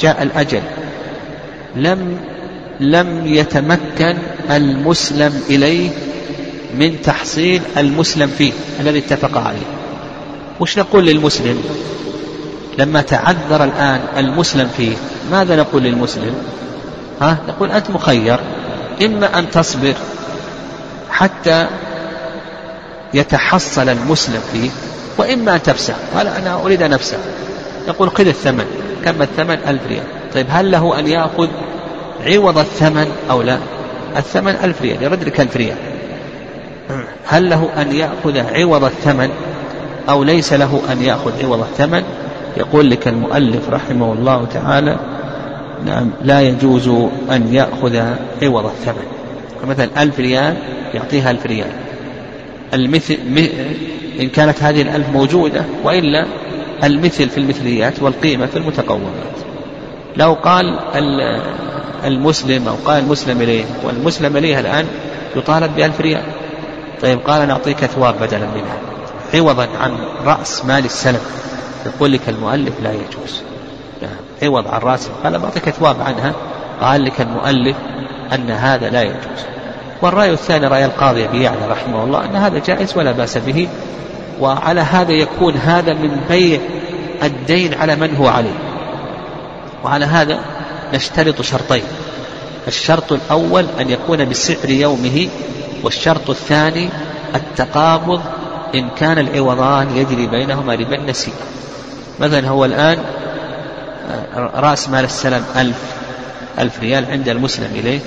جاء 0.01 0.23
الأجل. 0.23 0.63
لم 1.77 2.19
لم 2.81 3.27
يتمكن 3.27 4.17
المسلم 4.51 5.43
إليه 5.51 5.91
من 6.75 7.03
تحصيل 7.03 7.63
المسلم 7.77 8.31
فيه 8.39 8.53
الذي 8.81 8.99
اتفق 8.99 9.39
عليه. 9.39 9.67
وش 10.61 10.79
نقول 10.79 11.07
للمسلم؟ 11.07 11.63
لما 12.79 13.03
تعذر 13.03 13.65
الآن 13.65 14.01
المسلم 14.17 14.69
فيه 14.77 14.97
ماذا 15.31 15.57
نقول 15.57 15.83
للمسلم؟ 15.83 16.35
ها؟ 17.21 17.39
نقول 17.49 17.71
أنت 17.71 17.91
مخير 17.91 18.41
إما 19.03 19.39
أن 19.39 19.51
تصبر 19.51 19.95
حتى 21.11 21.67
يتحصل 23.15 23.89
المسلم 23.89 24.41
فيه 24.53 24.71
وإما 25.19 25.55
أن 25.55 25.63
تفسح 25.63 25.95
قال 26.15 26.27
أنا 26.27 26.63
أريد 26.63 26.83
أن 26.83 26.93
أفسح 26.93 27.17
نقول 27.89 28.11
خذ 28.11 28.27
الثمن. 28.27 28.65
كم 29.05 29.23
الثمن؟ 29.23 29.59
ألف 29.69 29.83
ريال. 29.89 30.05
طيب 30.35 30.47
هل 30.51 30.71
له 30.71 30.99
أن 30.99 31.07
يأخذ 31.07 31.49
عوض 32.27 32.59
الثمن 32.59 33.13
أو 33.31 33.43
لا؟ 33.43 33.59
الثمن 34.17 34.55
ألف 34.65 34.83
ريال 34.83 35.03
يرد 35.03 35.25
لك 35.25 35.41
ألف 35.41 35.57
ريال. 35.57 35.77
هل 37.27 37.51
له 37.51 37.69
أن 37.83 37.93
يأخذ 37.93 38.39
عوض 38.39 38.85
الثمن 38.85 39.31
أو 40.09 40.25
ليس 40.25 40.53
له 40.53 40.83
أن 40.93 41.03
يأخذ 41.03 41.45
عوض 41.45 41.61
الثمن؟ 41.61 42.03
يقول 42.57 42.91
لك 42.91 43.09
المؤلف 43.09 43.71
رحمه 43.71 44.13
الله 44.13 44.45
تعالى 44.45 44.97
نعم 45.87 46.11
لا 46.23 46.41
يجوز 46.41 46.89
أن 47.31 47.55
يأخذ 47.55 47.97
عوض 48.43 48.65
الثمن. 48.65 49.05
مثلا 49.69 50.03
ألف 50.03 50.21
ريال 50.21 50.57
يعطيها 50.95 51.31
ألف 51.31 51.47
ريال. 51.47 51.71
المثل 52.75 53.19
إن 54.21 54.29
كانت 54.29 54.63
هذه 54.63 54.83
الألف 54.83 55.09
موجودة 55.09 55.65
وإلا 55.85 56.27
المثل 56.85 57.29
في 57.29 57.39
المثليات 57.39 58.03
والقيمة 58.03 58.47
في 58.47 58.57
المتقومات. 58.57 59.33
لو 60.17 60.33
قال 60.33 60.79
المسلم 62.05 62.69
أو 62.69 62.75
قال 62.85 63.03
المسلم 63.03 63.43
إليه 63.43 63.65
والمسلم 63.85 64.37
إليه 64.37 64.61
الآن 64.61 64.87
يطالب 65.37 65.75
بألف 65.77 66.01
ريال. 66.01 66.23
طيب 67.03 67.21
قال 67.21 67.49
نعطيك 67.49 67.87
ثواب 67.87 68.15
بدلا 68.21 68.47
منها 68.47 68.77
عوضا 69.35 69.69
عن 69.81 69.99
رأس 70.25 70.65
مال 70.65 70.85
السلف. 70.85 71.23
يقول 71.87 72.13
لك 72.13 72.29
المؤلف 72.29 72.73
لا 72.83 72.93
يجوز. 72.93 73.43
نعم 74.03 74.17
عوض 74.43 74.69
عن 74.69 74.81
رأس 74.81 75.11
قال 75.25 75.39
بعطيك 75.39 75.71
ثواب 75.71 75.97
عنها. 76.01 76.33
قال 76.81 77.05
لك 77.05 77.21
المؤلف 77.21 77.77
أن 78.33 78.51
هذا 78.51 78.91
لا 78.91 79.03
يجوز. 79.03 79.47
والرأي 80.03 80.31
الثاني 80.31 80.67
رأي 80.67 80.85
القاضي 80.85 81.25
أبي 81.25 81.43
يعلى 81.43 81.67
رحمه 81.69 82.05
الله 82.05 82.25
أن 82.25 82.37
هذا 82.37 82.59
جائز 82.59 82.97
ولا 82.97 83.13
بأس 83.13 83.39
به. 83.39 83.69
وعلى 84.41 84.81
هذا 84.81 85.13
يكون 85.13 85.55
هذا 85.55 85.93
من 85.93 86.21
بيع 86.29 86.61
الدين 87.23 87.75
على 87.75 87.97
من 87.97 88.17
هو 88.17 88.29
عليه. 88.29 88.59
وعلى 89.85 90.05
هذا 90.05 90.39
نشترط 90.95 91.43
شرطين. 91.43 91.83
الشرط 92.69 93.13
الأول 93.13 93.67
أن 93.81 93.91
يكون 93.91 94.29
بسعر 94.29 94.71
يومه 94.71 95.29
والشرط 95.83 96.31
الثاني 96.31 96.89
التقابض 97.35 98.21
إن 98.75 98.89
كان 98.89 99.19
العوضان 99.19 99.97
يجري 99.97 100.27
بينهما 100.27 100.75
ربا 100.75 100.97
النسيء 100.97 101.35
مثلا 102.21 102.49
هو 102.49 102.65
الآن 102.65 102.99
آه، 104.11 104.51
رأس 104.55 104.89
مال 104.89 105.05
السلم 105.05 105.45
ألف 105.57 105.77
ألف 106.59 106.81
ريال 106.81 107.11
عند 107.11 107.29
المسلم 107.29 107.71
إليه. 107.75 108.01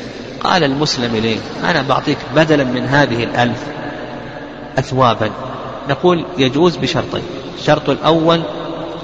قال 0.43 0.63
المسلم 0.63 1.15
إليه 1.15 1.37
أنا 1.63 1.81
بعطيك 1.81 2.17
بدلا 2.35 2.63
من 2.63 2.85
هذه 2.85 3.23
الألف 3.23 3.63
أثوابا. 4.77 5.31
نقول 5.89 6.25
يجوز 6.37 6.75
بشرطين 6.75 7.23
الشرط 7.59 7.89
الأول 7.89 8.41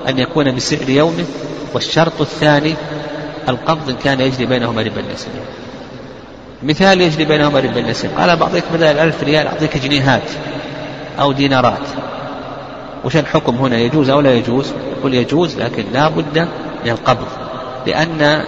أن 0.10 0.20
يكون 0.20 0.56
بسعر 0.56 0.90
يومه 0.90 1.26
والشرط 1.74 2.22
الثاني 2.22 2.76
القبض 3.50 3.90
إن 3.90 3.96
كان 3.96 4.22
يجري 4.22 4.46
بينهما 4.46 4.82
ربا 4.82 5.00
النسيء 5.00 5.32
مثال 6.64 7.02
يجري 7.02 7.26
بينهما 7.26 7.60
ربا 7.60 7.80
النسيء 7.80 8.10
قال 8.18 8.36
بعطيك 8.36 8.64
بدل 8.74 8.84
الألف 8.84 9.24
ريال 9.24 9.48
أعطيك 9.48 9.78
جنيهات 9.78 10.30
أو 11.20 11.32
دينارات. 11.32 11.88
وش 13.06 13.18
الحكم 13.18 13.56
هنا 13.56 13.78
يجوز 13.78 14.10
أو 14.10 14.22
لا 14.22 14.34
يجوز؟ 14.34 14.74
يقول 14.98 15.14
يجوز 15.14 15.58
لكن 15.58 15.84
لا 15.94 16.10
بد 16.10 16.40
من 16.86 16.92
القبض 16.92 17.28
لأن 17.88 18.44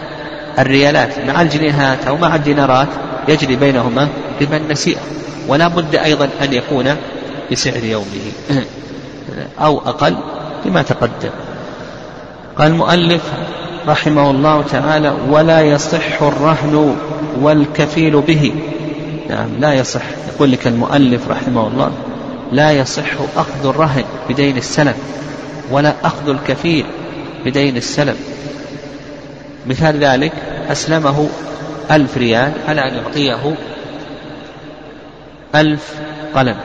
الريالات 0.59 1.19
مع 1.19 1.41
الجنيهات 1.41 2.07
أو 2.07 2.17
مع 2.17 2.35
الدينارات 2.35 2.87
يجري 3.27 3.55
بينهما 3.55 4.09
ربا 4.41 4.57
النسيئة 4.57 5.01
ولا 5.47 5.67
بد 5.67 5.95
أيضا 5.95 6.29
أن 6.41 6.53
يكون 6.53 6.95
بسعر 7.51 7.83
يومه 7.83 8.05
أو 9.65 9.77
أقل 9.77 10.15
لما 10.65 10.81
تقدم. 10.81 11.29
قال 12.57 12.71
المؤلف 12.71 13.21
رحمه 13.87 14.31
الله 14.31 14.63
تعالى 14.71 15.13
ولا 15.29 15.61
يصح 15.61 16.21
الرهن 16.21 16.95
والكفيل 17.41 18.21
به. 18.21 18.53
نعم 19.29 19.47
لا 19.59 19.73
يصح. 19.73 20.01
يقول 20.35 20.51
لك 20.51 20.67
المؤلف 20.67 21.29
رحمه 21.29 21.67
الله 21.67 21.91
لا 22.51 22.71
يصح 22.71 23.11
أخذ 23.35 23.65
الرهن 23.65 24.03
بدين 24.29 24.57
السلم 24.57 24.93
ولا 25.71 25.93
أخذ 26.03 26.29
الكفيل 26.29 26.85
بدين 27.45 27.77
السلم 27.77 28.15
مثال 29.67 29.99
ذلك 30.03 30.31
أسلمه 30.71 31.27
ألف 31.91 32.17
ريال 32.17 32.51
على 32.67 32.81
أن 32.81 32.93
يعطيه 32.95 33.55
ألف 35.55 35.93
قلم 36.35 36.55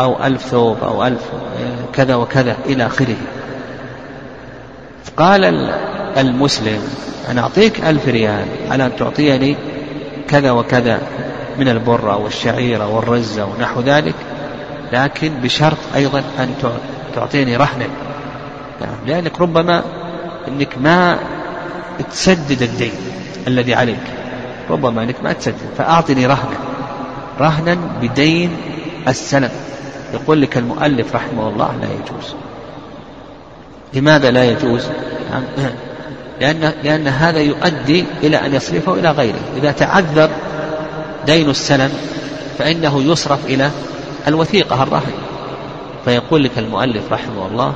أو 0.00 0.24
ألف 0.24 0.42
ثوب 0.42 0.76
أو 0.82 1.06
ألف 1.06 1.22
كذا 1.92 2.14
وكذا 2.14 2.56
إلى 2.66 2.86
آخره. 2.86 3.16
قال 5.16 5.70
المسلم 6.18 6.82
أنا 7.28 7.40
أعطيك 7.40 7.84
ألف 7.84 8.08
ريال 8.08 8.46
على 8.70 8.86
أن 8.86 8.96
تعطيني 8.96 9.56
كذا 10.28 10.50
وكذا 10.50 11.00
من 11.58 11.68
البرة 11.68 12.16
والشعيرة 12.16 12.86
والرزة 12.86 13.44
ونحو 13.44 13.80
ذلك 13.80 14.14
لكن 14.92 15.32
بشرط 15.42 15.78
أيضا 15.94 16.22
أن 16.38 16.54
تعطيني 17.14 17.56
رهنا 17.56 17.86
يعني 18.80 18.96
لأنك 19.06 19.40
ربما 19.40 19.82
أنك 20.48 20.78
ما 20.78 21.18
تسدد 22.10 22.62
الدين 22.62 22.92
الذي 23.46 23.74
عليك 23.74 24.06
ربما 24.70 25.02
أنك 25.02 25.16
ما 25.24 25.32
تسدد 25.32 25.56
فأعطني 25.78 26.26
رهنا 26.26 26.58
رهنا 27.40 27.78
بدين 28.02 28.56
السلم 29.08 29.50
يقول 30.14 30.42
لك 30.42 30.58
المؤلف 30.58 31.14
رحمه 31.14 31.48
الله 31.48 31.76
لا 31.80 31.86
يجوز. 31.86 32.34
لماذا 33.94 34.30
لا 34.30 34.44
يجوز؟ 34.44 34.88
لأن, 36.40 36.72
لأن 36.84 37.08
هذا 37.08 37.40
يؤدي 37.40 38.04
إلى 38.22 38.36
أن 38.36 38.54
يصرفه 38.54 38.94
إلى 38.94 39.10
غيره. 39.10 39.40
إذا 39.56 39.72
تعذر 39.72 40.30
دين 41.26 41.50
السلم 41.50 41.92
فإنه 42.58 43.02
يصرف 43.02 43.46
إلى 43.46 43.70
الوثيقة 44.28 44.82
الرهن. 44.82 45.12
فيقول 46.04 46.44
لك 46.44 46.58
المؤلف 46.58 47.12
رحمه 47.12 47.46
الله 47.46 47.74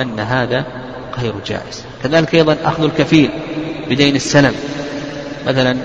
أن 0.00 0.20
هذا 0.20 0.64
غير 1.18 1.34
جائز. 1.46 1.84
كذلك 2.02 2.34
أيضا 2.34 2.56
أخذ 2.64 2.84
الكفيل 2.84 3.30
بدين 3.90 4.16
السلم. 4.16 4.54
مثلا 5.46 5.76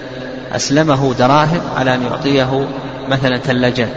أسلمه 0.52 1.14
دراهم 1.14 1.62
على 1.76 1.96
أن 1.96 2.04
يعطيه 2.04 2.68
مثلا 3.10 3.38
ثلاجات. 3.38 3.96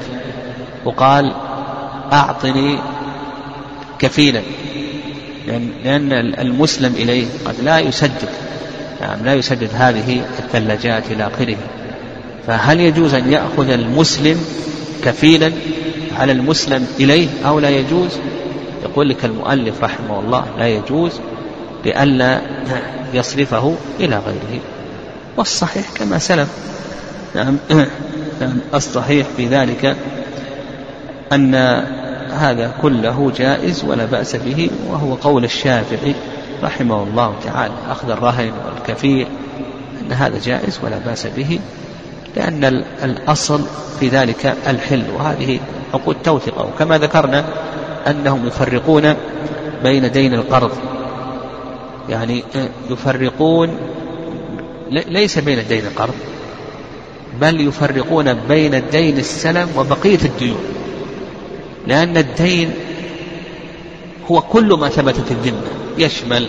وقال 0.85 1.33
أعطني 2.13 2.79
كفيلا. 3.99 4.43
لأن 5.47 6.13
المسلم 6.39 6.95
إليه 6.95 7.27
قد 7.45 7.55
لا 7.63 7.79
يسدد. 7.79 8.29
يعني 9.01 9.23
لا 9.23 9.35
يسدد 9.35 9.69
هذه 9.75 10.25
الثلاجات 10.39 11.11
إلى 11.11 11.27
آخره. 11.27 11.57
فهل 12.47 12.81
يجوز 12.81 13.15
أن 13.15 13.33
يأخذ 13.33 13.71
المسلم 13.71 14.45
كفيلا 15.05 15.53
على 16.17 16.33
المسلم 16.33 16.87
إليه 17.01 17.29
أو 17.47 17.61
لا 17.61 17.71
يجوز؟ 17.71 18.11
يقول 18.83 19.09
لك 19.09 19.25
المؤلف 19.25 19.85
رحمه 19.85 20.21
الله 20.21 20.47
لا 20.59 20.69
يجوز 20.69 21.13
لئلا 21.85 22.41
يصرفه 23.15 23.75
إلى 24.01 24.17
غيره. 24.27 24.61
والصحيح 25.37 25.91
كما 25.95 26.19
سلف. 26.19 26.49
نعم 27.35 27.57
نعم 28.41 28.59
الصحيح 28.75 29.27
في 29.37 29.47
ذلك 29.47 29.97
أن 31.33 31.55
هذا 32.37 32.75
كله 32.83 33.33
جائز 33.37 33.85
ولا 33.85 34.05
بأس 34.05 34.37
به 34.37 34.71
وهو 34.91 35.15
قول 35.15 35.45
الشافعي 35.45 36.15
رحمه 36.63 37.03
الله 37.03 37.35
تعالى 37.45 37.75
أخذ 37.91 38.11
الرهن 38.11 38.53
والكفيل 38.67 39.27
أن 40.03 40.13
هذا 40.13 40.39
جائز 40.39 40.81
ولا 40.85 40.99
بأس 40.99 41.27
به 41.27 41.59
لأن 42.37 42.65
الأصل 43.05 43.61
في 44.01 44.09
ذلك 44.09 44.57
الحل 44.67 45.05
وهذه 45.19 45.61
عقود 45.95 46.17
توثقة 46.25 46.65
وكما 46.67 46.99
ذكرنا 46.99 47.45
أنهم 48.07 48.47
يفرقون 48.47 49.15
بين 49.83 50.11
دين 50.11 50.35
القرض 50.35 50.73
يعني 52.09 52.45
يفرقون 52.91 53.79
ليس 54.91 55.39
بين 55.39 55.69
دين 55.69 55.87
القرض 55.87 56.15
بل 57.41 57.61
يفرقون 57.61 58.35
بين 58.35 58.75
الدين 58.75 59.19
السلم 59.19 59.69
وبقية 59.77 60.19
الديون. 60.25 60.61
لأن 61.87 62.17
الدين 62.17 62.71
هو 64.31 64.41
كل 64.41 64.69
ما 64.69 64.89
ثبت 64.89 65.15
في 65.15 65.31
الذمة. 65.31 65.63
يشمل 65.99 66.49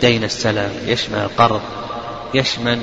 دين 0.00 0.24
السلم 0.24 0.70
يشمل 0.86 1.18
القرض 1.18 1.60
يشمل 2.34 2.78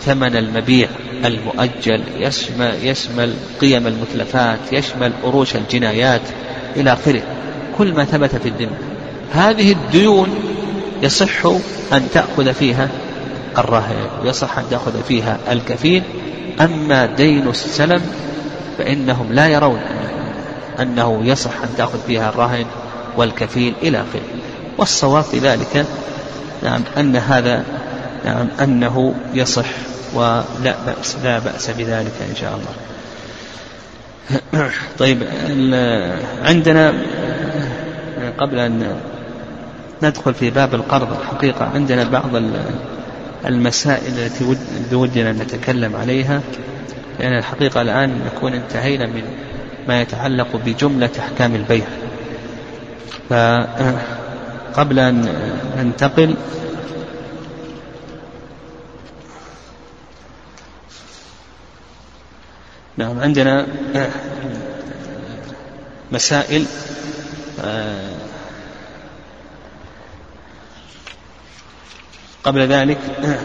ثمن 0.00 0.36
المبيع 0.36 0.88
المؤجل 1.24 2.02
يشمل, 2.18 2.74
يشمل 2.82 3.34
قيم 3.60 3.86
المتلفات 3.86 4.58
يشمل 4.72 5.12
أروش 5.24 5.56
الجنايات 5.56 6.20
إلى 6.76 6.92
آخره. 6.92 7.22
كل 7.78 7.94
ما 7.94 8.04
ثبت 8.04 8.36
في 8.36 8.48
الذمة. 8.48 8.78
هذه 9.32 9.72
الديون 9.72 10.34
يصح 11.02 11.46
أن 11.92 12.08
تأخذ 12.14 12.52
فيها 12.52 12.88
الرهن 13.58 14.08
ويصح 14.22 14.58
أن 14.58 14.64
تأخذ 14.70 15.02
فيها 15.02 15.38
الكفيل. 15.50 16.02
أما 16.60 17.06
دين 17.06 17.48
السلم 17.48 18.02
فإنهم 18.78 19.32
لا 19.32 19.48
يرون 19.48 19.80
أنه 20.80 21.20
يصح 21.24 21.62
أن 21.62 21.68
تأخذ 21.78 21.98
فيها 22.06 22.28
الرهن 22.28 22.66
والكفيل 23.16 23.74
إلى 23.82 23.98
آخره. 23.98 24.22
والصواب 24.78 25.24
في 25.24 25.38
ذلك 25.38 25.86
نعم 26.62 26.80
أن 26.96 27.16
هذا 27.16 27.64
نعم 28.24 28.48
أنه 28.60 29.14
يصح 29.34 29.66
ولا 30.14 30.74
بأس 30.86 31.16
لا 31.24 31.38
بأس 31.38 31.70
بذلك 31.70 32.12
إن 32.30 32.36
شاء 32.36 32.58
الله. 32.58 32.74
طيب 34.98 35.22
عندنا 36.42 36.94
قبل 38.38 38.58
أن 38.58 38.96
ندخل 40.02 40.34
في 40.34 40.50
باب 40.50 40.74
القرض 40.74 41.20
الحقيقة 41.20 41.70
عندنا 41.74 42.04
بعض 42.04 42.30
المسائل 43.46 44.18
التي 44.18 44.44
ودنا 44.92 45.30
أن 45.30 45.36
نتكلم 45.36 45.96
عليها 45.96 46.40
لأن 47.20 47.38
الحقيقة 47.38 47.82
الآن 47.82 48.20
نكون 48.26 48.52
انتهينا 48.52 49.06
من 49.06 49.22
ما 49.88 50.00
يتعلق 50.00 50.56
بجملة 50.56 51.10
أحكام 51.18 51.54
البيع. 51.54 51.84
فقبل 53.28 54.98
أن 54.98 55.34
ننتقل 55.76 56.34
نعم 62.96 63.20
عندنا 63.20 63.66
مسائل 66.12 66.64
قبل 72.44 72.60
ذلك 72.60 72.98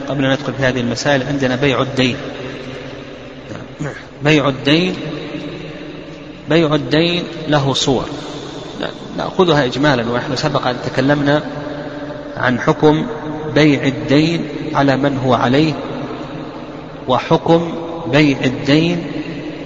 قبل 0.08 0.26
أن 0.26 0.32
ندخل 0.32 0.54
في 0.54 0.64
هذه 0.64 0.80
المسائل 0.80 1.24
عندنا 1.24 1.56
بيع 1.56 1.82
الدين. 1.82 2.18
بيع 4.24 4.50
الدين 4.50 4.96
بيع 6.50 6.76
الدين 6.76 7.24
له 7.48 7.74
صور. 7.74 8.06
نأخذها 9.18 9.66
إجمالا 9.66 10.12
ونحن 10.12 10.36
سبق 10.36 10.68
أن 10.68 10.76
تكلمنا 10.86 11.44
عن 12.38 12.60
حكم 12.60 13.06
بيع 13.56 13.84
الدين 13.84 14.50
على 14.74 14.98
من 14.98 15.18
هو 15.18 15.34
عليه 15.34 15.74
وحكم 17.08 17.72
بيع 18.12 18.38
الدين 18.46 19.12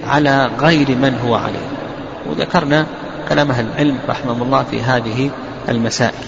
على 0.06 0.50
غير 0.60 0.88
من 0.88 1.18
هو 1.26 1.34
عليه. 1.34 1.68
وذكرنا 2.26 2.86
كلام 3.28 3.50
أهل 3.50 3.66
العلم 3.66 3.98
رحمه 4.08 4.42
الله 4.42 4.64
في 4.70 4.80
هذه 4.80 5.30
المسائل. 5.68 6.26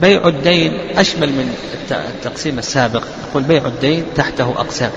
بيع 0.00 0.28
الدين 0.28 0.72
أشمل 0.96 1.28
من 1.28 1.54
التقسيم 1.90 2.58
السابق. 2.58 3.02
يقول 3.30 3.42
بيع 3.42 3.66
الدين 3.66 4.04
تحته 4.16 4.50
أقسام. 4.50 4.90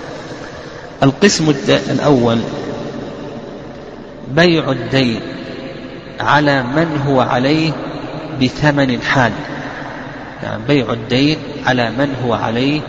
القسم 1.04 1.54
الأول 1.70 2.40
بيع 4.36 4.72
الدين 4.72 5.20
على 6.20 6.64
من 6.64 7.02
هو 7.08 7.22
عليه 7.22 7.72
بثمن 8.42 9.02
حال. 9.02 9.32
يعني 10.44 10.64
بيع 10.68 10.94
الدين 10.94 11.38
على 11.66 11.92
من 11.92 12.16
هو 12.26 12.34
عليه 12.34 12.82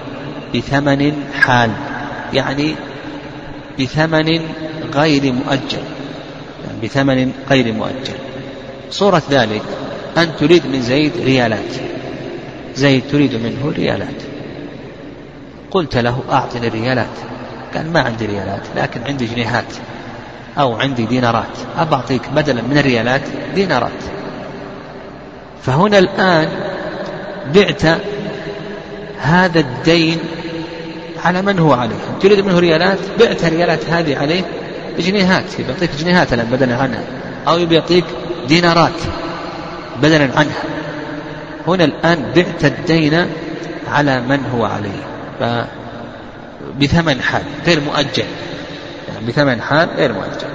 بثمن 0.54 1.12
حال. 1.40 1.70
يعني 2.32 2.74
بثمن 3.80 4.40
غير 4.94 5.32
مؤجل. 5.32 5.82
يعني 6.66 6.78
بثمن 6.82 7.32
غير 7.50 7.72
مؤجل. 7.72 8.18
صورة 8.90 9.22
ذلك 9.30 9.62
أن 10.18 10.28
تريد 10.40 10.66
من 10.66 10.82
زيد 10.82 11.12
ريالات. 11.24 11.74
زيد 12.74 13.02
تريد 13.12 13.34
منه 13.34 13.72
ريالات. 13.76 14.22
قلت 15.70 15.96
له 15.96 16.22
أعطني 16.30 16.68
الريالات. 16.68 17.16
قال 17.74 17.92
ما 17.92 18.00
عندي 18.00 18.26
ريالات 18.26 18.62
لكن 18.76 19.00
عندي 19.06 19.26
جنيهات. 19.26 19.64
أو 20.58 20.74
عندي 20.74 21.06
دينارات. 21.06 21.58
أبعطيك 21.78 22.22
بدلا 22.36 22.62
من 22.62 22.78
الريالات 22.78 23.22
دينارات. 23.54 23.90
فهنا 25.62 25.98
الآن 25.98 26.48
بعت 27.54 27.82
هذا 29.18 29.60
الدين 29.60 30.18
على 31.24 31.42
من 31.42 31.58
هو 31.58 31.72
عليه. 31.72 31.94
تريد 32.22 32.46
منه 32.46 32.58
ريالات؟ 32.58 32.98
بعت 33.20 33.44
الريالات 33.44 33.90
هذه 33.90 34.18
عليه. 34.18 34.42
بجنيهات 34.98 35.44
يعطيك 35.68 35.90
جنيهات 36.00 36.32
الآن 36.32 36.46
بدلا 36.46 36.76
عنها. 36.76 37.02
أو 37.48 37.58
يعطيك 37.58 38.04
دينارات 38.48 39.00
بدلا 40.02 40.24
عنها. 40.36 40.62
هنا 41.68 41.84
الآن 41.84 42.24
بعت 42.36 42.64
الدين 42.64 43.26
على 43.92 44.20
من 44.20 44.44
هو 44.54 44.64
عليه. 44.64 45.60
بثمن 46.80 47.20
حال. 47.22 47.42
غير 47.66 47.80
مؤجل. 47.80 48.24
بثمن 49.28 49.60
حال 49.60 49.88
غير 49.96 50.12
مؤجل 50.12 50.48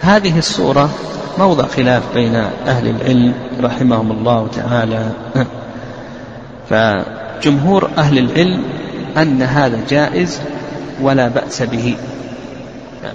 هذه 0.00 0.38
الصورة 0.38 0.90
موضع 1.38 1.66
خلاف 1.66 2.02
بين 2.14 2.34
أهل 2.66 2.88
العلم 2.88 3.34
رحمهم 3.62 4.12
الله 4.12 4.48
تعالى. 4.56 5.10
فجمهور 6.68 7.90
أهل 7.98 8.18
العلم 8.18 8.62
أن 9.16 9.42
هذا 9.42 9.80
جائز 9.88 10.40
ولا 11.00 11.28
بأس 11.28 11.62
به. 11.62 11.96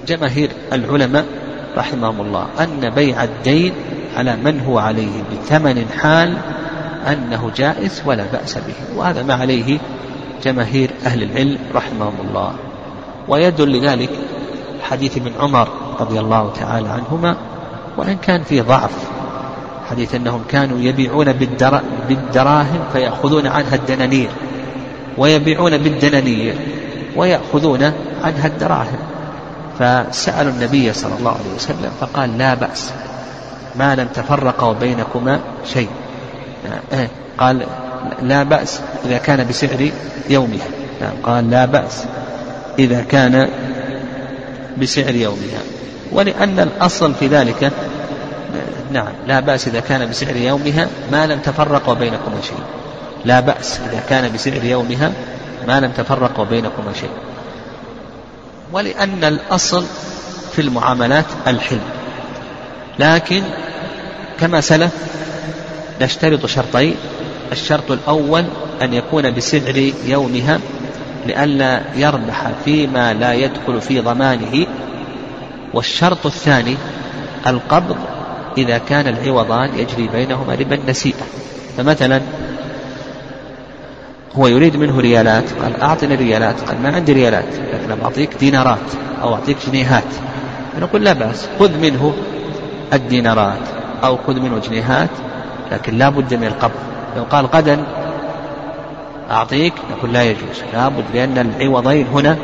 جماهير 0.08 0.50
العلماء 0.74 1.26
رحمهم 1.78 2.22
الله 2.22 2.48
أن 2.60 2.90
بيع 2.90 3.24
الدين 3.24 3.74
على 4.16 4.36
من 4.36 4.60
هو 4.60 4.80
عليه 4.80 5.24
بثمن 5.32 5.86
حال 5.98 6.38
أنه 7.08 7.52
جائز 7.56 8.04
ولا 8.06 8.24
بأس 8.34 8.58
به. 8.58 8.98
وهذا 8.98 9.24
ما 9.24 9.34
عليه 9.34 9.80
جماهير 10.44 10.92
أهل 11.06 11.24
العلم 11.24 11.58
رحمهم 11.76 12.14
الله. 12.28 12.54
ويدل 13.28 13.80
لذلك 13.80 14.10
حديث 14.84 15.18
ابن 15.18 15.32
عمر 15.40 15.68
رضي 16.00 16.20
الله 16.20 16.52
تعالى 16.60 16.90
عنهما 16.90 17.36
وإن 17.98 18.18
كان 18.18 18.44
فيه 18.44 18.62
ضعف 18.62 18.92
حديث 19.90 20.16
أنهم 20.16 20.44
كانوا 20.50 20.80
يبيعون 20.80 21.34
بالدراهم 22.10 22.80
فيأخذون 22.94 23.48
عنها 23.48 23.76
الدنانير 23.76 24.30
ويبيعون 25.18 25.78
بالدنانير 25.78 26.56
ويأخذون 27.16 27.84
عنها 28.24 28.48
الدراهم. 28.48 28.98
فسألوا 29.80 30.52
النبي 30.52 30.94
صلى 30.94 31.12
الله 31.20 31.32
عليه 31.32 31.56
وسلم 31.56 31.92
فقال 32.02 32.38
لا 32.38 32.54
بأس 32.54 32.92
ما 33.76 33.96
لم 33.96 34.08
تفرق 34.08 34.72
بينكما 34.80 35.40
شيء. 35.74 35.90
إيه، 36.94 37.08
قال 37.38 37.66
لا 38.22 38.44
بأس 38.44 38.82
إذا 39.06 39.18
كان 39.18 39.48
بسعر 39.48 39.90
يومها. 40.30 40.68
نعم 41.02 41.12
قال 41.24 41.50
لا 41.50 41.66
بأس 41.66 42.06
إذا 42.80 43.02
كان 43.02 43.50
بسعر 44.78 45.16
يومها. 45.16 45.62
ولأن 46.12 46.60
الأصل 46.60 47.14
في 47.14 47.28
ذلك 47.28 47.72
نعم 48.92 49.14
لا 49.28 49.40
بأس 49.40 49.68
إذا 49.68 49.80
كان 49.80 50.10
بسعر 50.10 50.36
يومها 50.36 50.88
ما 51.12 51.28
لم 51.28 51.40
تفرق 51.40 51.94
بينكما 51.94 52.42
شيء. 52.44 52.64
لا 53.26 53.40
بأس 53.40 53.80
إذا 53.80 54.04
كان 54.10 54.34
بسعر 54.34 54.64
يومها 54.64 55.12
ما 55.68 55.80
لم 55.80 55.92
تفرق 55.92 56.42
بينكما 56.42 56.94
شيء. 57.00 57.10
ولأن 58.72 59.24
الأصل 59.24 59.86
في 60.56 60.62
المعاملات 60.62 61.26
الحلم 61.48 61.82
لكن 63.00 63.44
كما 64.40 64.62
سلف 64.62 64.92
نشترط 66.02 66.46
شرطين. 66.46 66.96
الشرط 67.52 67.92
الأول 67.92 68.46
أن 68.82 68.94
يكون 68.94 69.32
بسعر 69.32 69.92
يومها 70.06 70.60
لئلا 71.26 71.82
يربح 71.96 72.52
فيما 72.66 73.14
لا 73.14 73.34
يدخل 73.34 73.82
في 73.82 74.00
ضمانه. 74.00 74.68
والشرط 75.74 76.26
الثاني 76.26 76.78
القبض 77.48 77.98
إذا 78.58 78.78
كان 78.78 79.08
العوضان 79.08 79.70
يجري 79.76 80.08
بينهما 80.08 80.56
ربا 80.56 80.76
النسيئة 80.76 81.24
فمثلا 81.78 82.22
هو 84.36 84.48
يريد 84.48 84.76
منه 84.76 85.00
ريالات 85.00 85.44
قال 85.62 85.82
أعطني 85.82 86.16
ريالات 86.16 86.62
قال 86.62 86.82
ما 86.82 86.96
عندي 86.96 87.14
ريالات 87.14 87.46
لكن 87.74 88.02
أعطيك 88.04 88.30
دينارات 88.40 88.78
أو 89.22 89.34
أعطيك 89.34 89.58
جنيهات. 89.68 90.04
نقول 90.82 91.04
لا 91.04 91.14
بأس 91.14 91.50
خذ 91.60 91.78
منه 91.78 92.14
الدينارات 92.94 93.68
أو 94.04 94.18
خذ 94.28 94.40
منه 94.40 94.60
جنيهات 94.60 95.10
لكن 95.72 95.98
لا 95.98 96.10
بد 96.10 96.34
من 96.34 96.48
القبض. 96.48 96.80
لو 97.18 97.24
قال 97.24 97.46
غدا 97.46 97.84
أعطيك؟ 99.34 99.74
نقول 99.92 100.14
لا 100.14 100.24
يجوز. 100.24 100.64
لا 100.74 100.88
بد 100.88 101.04
لأن 101.14 101.38
العوضين 101.38 102.08
هنا 102.08 102.38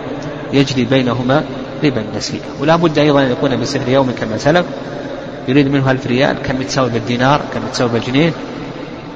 يجري 0.53 0.83
بينهما 0.83 1.43
ربا 1.83 2.01
النسيئة 2.01 2.43
ولا 2.59 2.75
بد 2.75 2.99
أيضا 2.99 3.21
أن 3.21 3.31
يكون 3.31 3.61
بسعر 3.61 3.89
يوم 3.89 4.11
كما 4.11 4.37
سلف. 4.37 4.65
يريد 5.47 5.67
منه 5.67 5.91
ألف 5.91 6.07
ريال. 6.07 6.37
كم 6.43 6.61
تساوي 6.61 6.89
بالدينار؟ 6.89 7.41
كم 7.53 7.61
تساوي 7.73 7.89
بالجنيه؟ 7.89 8.31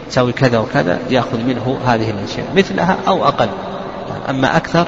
تساوي 0.10 0.32
كذا 0.32 0.58
وكذا. 0.58 1.00
يأخذ 1.10 1.38
منه 1.38 1.78
هذه 1.86 2.10
الأشياء. 2.10 2.48
مثلها 2.56 2.98
أو 3.08 3.26
أقل. 3.26 3.50
أما 4.30 4.58
أكثر 4.58 4.88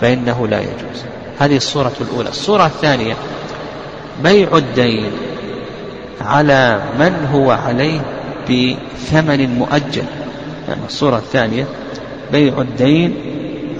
فإنه 0.00 0.48
لا 0.48 0.60
يجوز. 0.60 1.04
هذه 1.38 1.56
الصورة 1.56 1.92
الأولى. 2.00 2.28
الصورة 2.28 2.66
الثانية. 2.66 3.14
بيع 4.22 4.56
الدين 4.56 5.10
على 6.20 6.80
من 6.98 7.28
هو 7.32 7.50
عليه 7.50 8.00
بثمن 8.44 9.58
مؤجل. 9.58 10.04
يعني 10.68 10.80
الصورة 10.86 11.16
الثانية. 11.16 11.66
بيع 12.32 12.60
الدين 12.60 13.14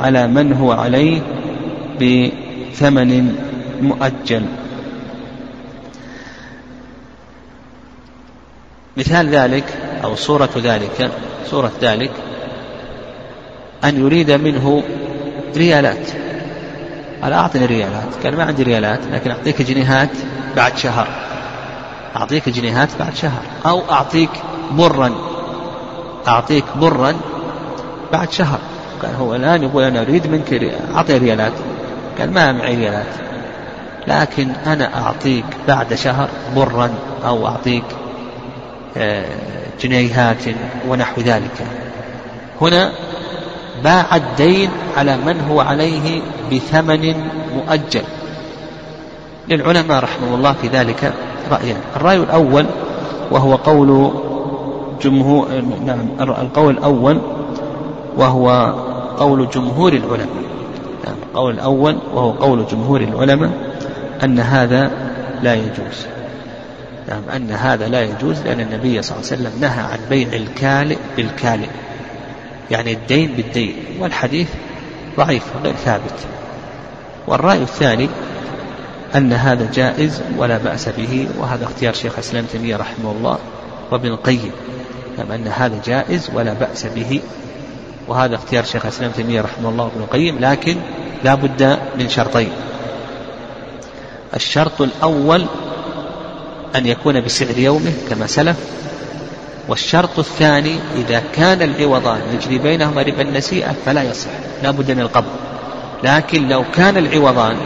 على 0.01 0.27
من 0.27 0.53
هو 0.53 0.73
عليه 0.73 1.21
بثمن 2.01 3.37
مؤجل. 3.81 4.43
مثال 8.97 9.29
ذلك 9.29 9.65
أو 10.05 10.15
صورة 10.15 10.51
ذلك 10.57 11.11
صورة 11.47 11.73
ذلك 11.83 12.11
أن 13.85 14.01
يريد 14.01 14.31
منه 14.31 14.83
ريالات. 15.57 16.11
قال 17.23 17.33
أعطني 17.33 17.67
ريالات 17.67 18.25
قال 18.25 18.37
ما 18.37 18.45
عندي 18.45 18.63
ريالات 18.63 19.01
لكن 19.13 19.31
أعطيك 19.31 19.63
جنيهات 19.63 20.11
بعد 20.57 20.77
شهر. 20.77 21.09
أعطيك 22.17 22.49
جنيهات 22.49 22.89
بعد 22.99 23.15
شهر. 23.15 23.43
أو 23.67 23.83
أعطيك 23.91 24.31
برا. 24.71 25.15
أعطيك 26.29 26.65
برا 26.77 27.15
بعد 28.13 28.31
شهر. 28.31 28.59
قال 29.03 29.15
هو 29.15 29.35
الآن 29.35 29.63
يقول 29.63 29.83
أنا 29.83 30.01
أريد 30.01 30.27
منك 30.27 30.73
أعطي 30.95 31.19
ريالات. 31.19 31.53
قال 32.19 32.33
ما 32.33 32.53
معي 32.53 32.77
ريالات. 32.77 33.07
لكن 34.07 34.49
أنا 34.67 34.97
أعطيك 34.97 35.45
بعد 35.69 35.95
شهر 35.95 36.29
برا 36.57 36.91
أو 37.25 37.47
أعطيك 37.47 37.85
آه، 38.97 39.25
جنيهات 39.81 40.45
ونحو 40.89 41.21
ذلك. 41.21 41.67
هنا 42.61 42.93
باع 43.85 44.17
الدين 44.17 44.71
على 44.97 45.17
من 45.17 45.41
هو 45.41 45.61
عليه 45.61 46.23
بثمن 46.53 47.15
مؤجل. 47.55 48.03
للعلماء 49.49 50.03
رحمه 50.03 50.35
الله 50.35 50.53
في 50.53 50.69
ذلك 50.69 51.13
رأيان 51.51 51.81
الرأي 51.97 52.17
الأول 52.17 52.67
وهو 53.31 53.55
قول 53.55 54.11
جمهور 55.03 55.49
نعم 55.87 56.09
القول 56.21 56.75
الأول 56.75 57.21
وهو 58.17 58.75
قول 59.19 59.49
جمهور 59.51 59.93
العلماء. 59.93 60.45
نعم 61.05 61.15
القول 61.23 61.55
الأول 61.55 61.99
وهو 62.15 62.31
قول 62.31 62.67
جمهور 62.67 63.01
العلماء 63.01 63.51
أن 64.25 64.39
هذا 64.41 64.91
لا 65.43 65.55
يجوز. 65.55 66.07
نعم 67.09 67.23
أن 67.37 67.51
هذا 67.51 67.89
لا 67.89 68.03
يجوز 68.03 68.43
لأن 68.43 68.61
النبي 68.61 69.03
صلى 69.03 69.17
الله 69.17 69.31
عليه 69.33 69.43
وسلم 69.43 69.61
نهى 69.61 69.81
عن 69.81 69.99
بيع 70.11 70.29
الكالئ 70.33 70.97
بالكالئ 71.17 71.69
يعني 72.71 72.93
الدين 72.93 73.33
بالدين. 73.37 73.75
والحديث 74.01 74.49
ضعيف 75.17 75.45
غير 75.65 75.75
ثابت. 75.75 76.27
والرأي 77.27 77.63
الثاني 77.63 78.09
أن 79.15 79.33
هذا 79.33 79.69
جائز 79.75 80.23
ولا 80.39 80.59
بأس 80.59 80.89
به 80.89 81.29
وهذا 81.39 81.65
اختيار 81.65 81.93
شيخ 81.93 82.13
الإسلام 82.15 82.45
تيمية 82.53 82.77
رحمه 82.77 83.11
الله 83.11 83.39
وابن 83.91 84.09
القيم. 84.09 84.51
نعم 85.19 85.33
أن 85.33 85.49
هذا 85.49 85.81
جائز 85.85 86.31
ولا 86.35 86.53
بأس 86.53 86.87
به. 86.87 87.21
وهذا 88.09 88.35
اختيار 88.35 88.65
شيخ 88.65 88.85
الإسلام 88.85 89.11
تيمية 89.11 89.41
رحمه 89.41 89.69
الله 89.69 89.85
وابن 89.85 90.01
القيم 90.01 90.39
لكن 90.41 90.77
لا 91.25 91.35
بد 91.35 91.79
من 91.99 92.09
شرطين. 92.09 92.51
الشرط 94.35 94.83
الأول 94.83 95.47
أن 96.77 96.87
يكون 96.87 97.21
بسعر 97.21 97.59
يومه 97.59 97.93
كما 98.11 98.27
سلف 98.27 98.57
والشرط 99.69 100.19
الثاني 100.19 100.77
إذا 100.97 101.23
كان 101.33 101.63
العوضان 101.63 102.21
يجري 102.35 102.59
بينهما 102.59 103.03
ربا 103.03 103.23
النسيئة 103.23 103.75
فلا 103.87 104.03
يصح 104.03 104.31
لا 104.63 104.71
بد 104.71 104.91
من 104.91 105.01
القبض. 105.01 105.31
لكن 106.05 106.49
لو 106.49 106.65
كان 106.75 106.97
العوضان 106.97 107.57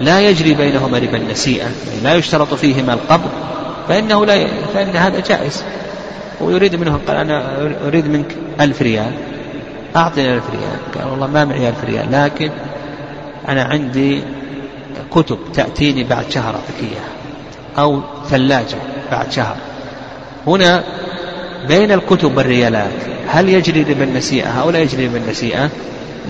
لا 0.00 0.20
يجري 0.20 0.54
بينهما 0.54 0.98
ربا 0.98 1.16
النسيئة 1.16 1.62
يعني 1.62 2.00
لا 2.02 2.14
يشترط 2.14 2.54
فيهما 2.54 2.92
القبض 2.92 3.30
فإنه 3.88 4.26
لا 4.26 4.34
ي... 4.34 4.48
فإن 4.74 4.96
هذا 4.96 5.20
جائز. 5.20 5.64
ويريد 6.40 6.76
منه 6.76 7.00
قال 7.06 7.16
أنا 7.16 7.68
أريد 7.86 8.08
منك 8.08 8.36
ألف 8.60 8.82
ريال. 8.82 9.12
أعطني 9.96 10.34
ألف 10.34 10.50
ريال 10.50 10.94
قال 10.94 11.10
والله 11.10 11.26
ما 11.26 11.44
معي 11.44 11.68
ألف 11.68 11.84
ريال 11.84 12.12
لكن 12.12 12.50
أنا 13.48 13.62
عندي 13.62 14.22
كتب 15.10 15.38
تأتيني 15.54 16.04
بعد 16.04 16.30
شهر 16.30 16.54
أعطيك 16.54 16.92
إياها 16.92 17.18
أو 17.78 18.02
ثلاجة 18.28 18.76
بعد 19.10 19.32
شهر. 19.32 19.56
هنا 20.46 20.84
بين 21.68 21.92
الكتب 21.92 22.36
والريالات 22.36 22.90
هل 23.28 23.48
يجري 23.48 23.82
ربا 23.82 24.04
النسيئة 24.04 24.48
أو 24.48 24.70
لا 24.70 24.78
يجري 24.78 25.06
ربا 25.06 25.16
النسيئة 25.16 25.70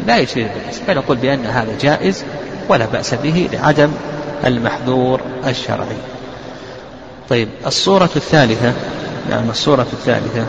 لا 0.07 0.19
يجري 0.19 0.43
ربا 0.43 0.53
النسيئة 0.65 0.85
فنقول 0.87 1.17
بأن 1.17 1.47
هذا 1.47 1.73
جائز 1.81 2.25
ولا 2.69 2.87
بأس 2.87 3.15
به 3.15 3.49
لعدم 3.53 3.91
المحذور 4.47 5.21
الشرعي. 5.47 5.97
طيب 7.29 7.49
الصورة 7.67 8.11
الثالثة 8.17 8.73
نعم 9.31 9.51
الصورة 9.51 9.87
الثالثة. 9.93 10.47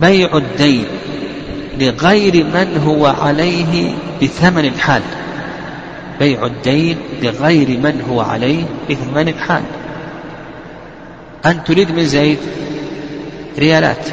بيع 0.00 0.36
الدين. 0.36 0.86
لغير 1.80 2.44
من 2.44 2.82
هو 2.86 3.06
عليه 3.06 3.94
بثمن 4.22 4.64
الحال. 4.64 5.02
بيع 6.18 6.46
الدين 6.46 6.98
لغير 7.22 7.68
من 7.68 8.04
هو 8.10 8.20
عليه 8.20 8.64
بثمن 8.90 9.28
الحال. 9.28 9.62
أنت 11.46 11.66
تريد 11.66 11.90
من 11.90 12.04
زيد 12.04 12.38
ريالات. 13.58 14.06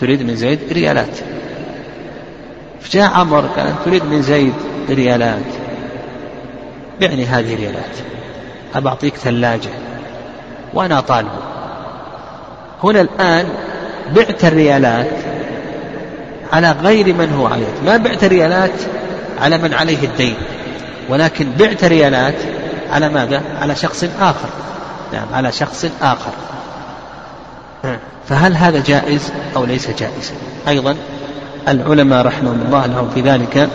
تريد 0.00 0.22
من 0.22 0.36
زيد 0.36 0.58
ريالات. 0.72 1.18
فجاء 2.80 3.10
عمر 3.10 3.46
قال 3.46 3.84
تريد 3.84 4.04
من 4.04 4.22
زيد 4.22 4.54
ريالات. 4.90 5.52
بعني 7.00 7.24
هذه 7.24 7.54
ريالات 7.56 7.96
أبى 8.74 8.88
أعطيك 8.88 9.16
ثلاجة. 9.16 9.70
وأنا 10.74 11.00
طالبه 11.00 11.30
هنا 12.84 13.00
الآن 13.00 13.48
بعت 14.16 14.44
الريالات 14.44 15.33
على 16.54 16.72
غير 16.82 17.14
من 17.14 17.32
هو 17.32 17.46
عليه. 17.46 17.66
ما 17.86 17.96
بعت 17.96 18.24
ريالات 18.24 18.70
على 19.40 19.58
من 19.58 19.74
عليه 19.74 20.04
الدين 20.04 20.34
ولكن 21.08 21.46
بعت 21.58 21.84
ريالات 21.84 22.34
على 22.90 23.08
ماذا؟ 23.08 23.42
على 23.60 23.76
شخص 23.76 24.04
آخر. 24.20 24.48
نعم 25.12 25.26
على 25.32 25.52
شخص 25.52 25.86
آخر. 26.02 26.32
فهل 28.28 28.56
هذا 28.56 28.82
جائز 28.86 29.32
أو 29.56 29.64
ليس 29.64 29.88
جائزا 29.90 30.34
أيضا 30.68 30.96
العلماء 31.68 32.26
رحمهم 32.26 32.62
الله 32.66 32.86
لهم 32.86 33.10
في 33.14 33.20
ذلك 33.20 33.68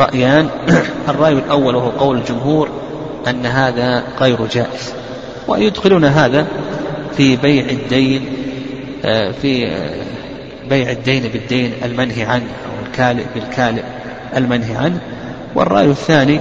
رأيان. 0.00 0.48
الرأي 1.08 1.32
الأول 1.32 1.76
وهو 1.76 1.90
قول 1.90 2.18
الجمهور 2.18 2.68
أن 3.28 3.46
هذا 3.46 4.02
غير 4.20 4.46
جائز 4.46 4.92
ويدخلون 5.48 6.04
هذا 6.04 6.46
في 7.16 7.36
بيع 7.36 7.64
الدين 7.70 8.36
آه، 9.04 9.30
في 9.42 9.66
آه، 9.66 10.04
بيع 10.70 10.90
الدين 10.90 11.22
بالدين 11.22 11.72
المنهي 11.84 12.22
عنه 12.22 12.46
أو 12.66 12.86
الكالئ 12.86 13.24
بالكالئ 13.34 13.82
المنهي 14.36 14.76
عنه. 14.76 15.00
والرأي 15.54 15.90
الثاني 15.90 16.40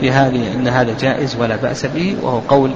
في 0.00 0.10
هذه 0.10 0.52
أن 0.54 0.68
هذا 0.68 0.96
جائز 1.00 1.36
ولا 1.36 1.56
بأس 1.56 1.86
به 1.86 2.16
وهو 2.22 2.38
قول 2.38 2.70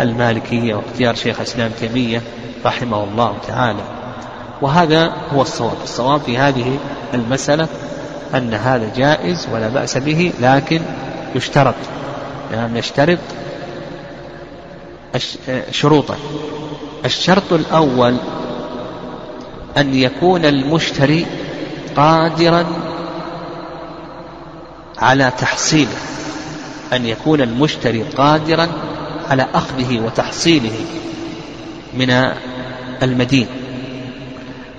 المالكية 0.00 0.74
واختيار 0.74 1.14
شيخ 1.14 1.36
الإسلام 1.36 1.70
تيمية 1.80 2.22
رحمه 2.64 3.04
الله 3.04 3.36
تعالى. 3.48 3.82
وهذا 4.62 5.12
هو 5.34 5.42
الصواب. 5.42 5.76
الصواب 5.82 6.20
في 6.20 6.38
هذه 6.38 6.78
المسألة 7.14 7.68
أن 8.34 8.54
هذا 8.54 8.90
جائز 8.96 9.48
ولا 9.52 9.68
بأس 9.68 9.98
به 9.98 10.32
لكن 10.40 10.80
يشترط 11.34 11.74
نعم 12.52 12.76
يشترط 12.76 13.18
شروطا 15.70 16.16
الشرط 17.04 17.52
الأول 17.52 18.16
أن 19.76 19.94
يكون 19.94 20.44
المشتري 20.44 21.26
قادرا 21.96 22.66
على 24.98 25.32
تحصيله 25.38 25.96
أن 26.92 27.06
يكون 27.06 27.40
المشتري 27.40 28.02
قادرا 28.02 28.68
على 29.30 29.46
أخذه 29.54 30.00
وتحصيله 30.00 30.74
من 31.94 32.32
المدين. 33.02 33.46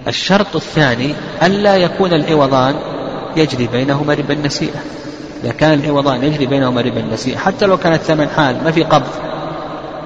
الشرط 0.07 0.55
الثاني 0.55 1.13
ألا 1.43 1.75
يكون 1.75 2.13
العوضان 2.13 2.75
يجري 3.35 3.67
بينهما 3.67 4.13
ربا 4.13 4.33
النسيئة. 4.33 4.79
إذا 5.43 5.51
كان 5.51 5.79
العوضان 5.79 6.23
يجري 6.23 6.45
بينهما 6.45 6.81
ربا 6.81 6.99
النسيئة 6.99 7.37
حتى 7.37 7.65
لو 7.65 7.77
كانت 7.77 8.01
ثمن 8.01 8.29
حال 8.29 8.63
ما 8.63 8.71
في 8.71 8.83
قبض 8.83 9.09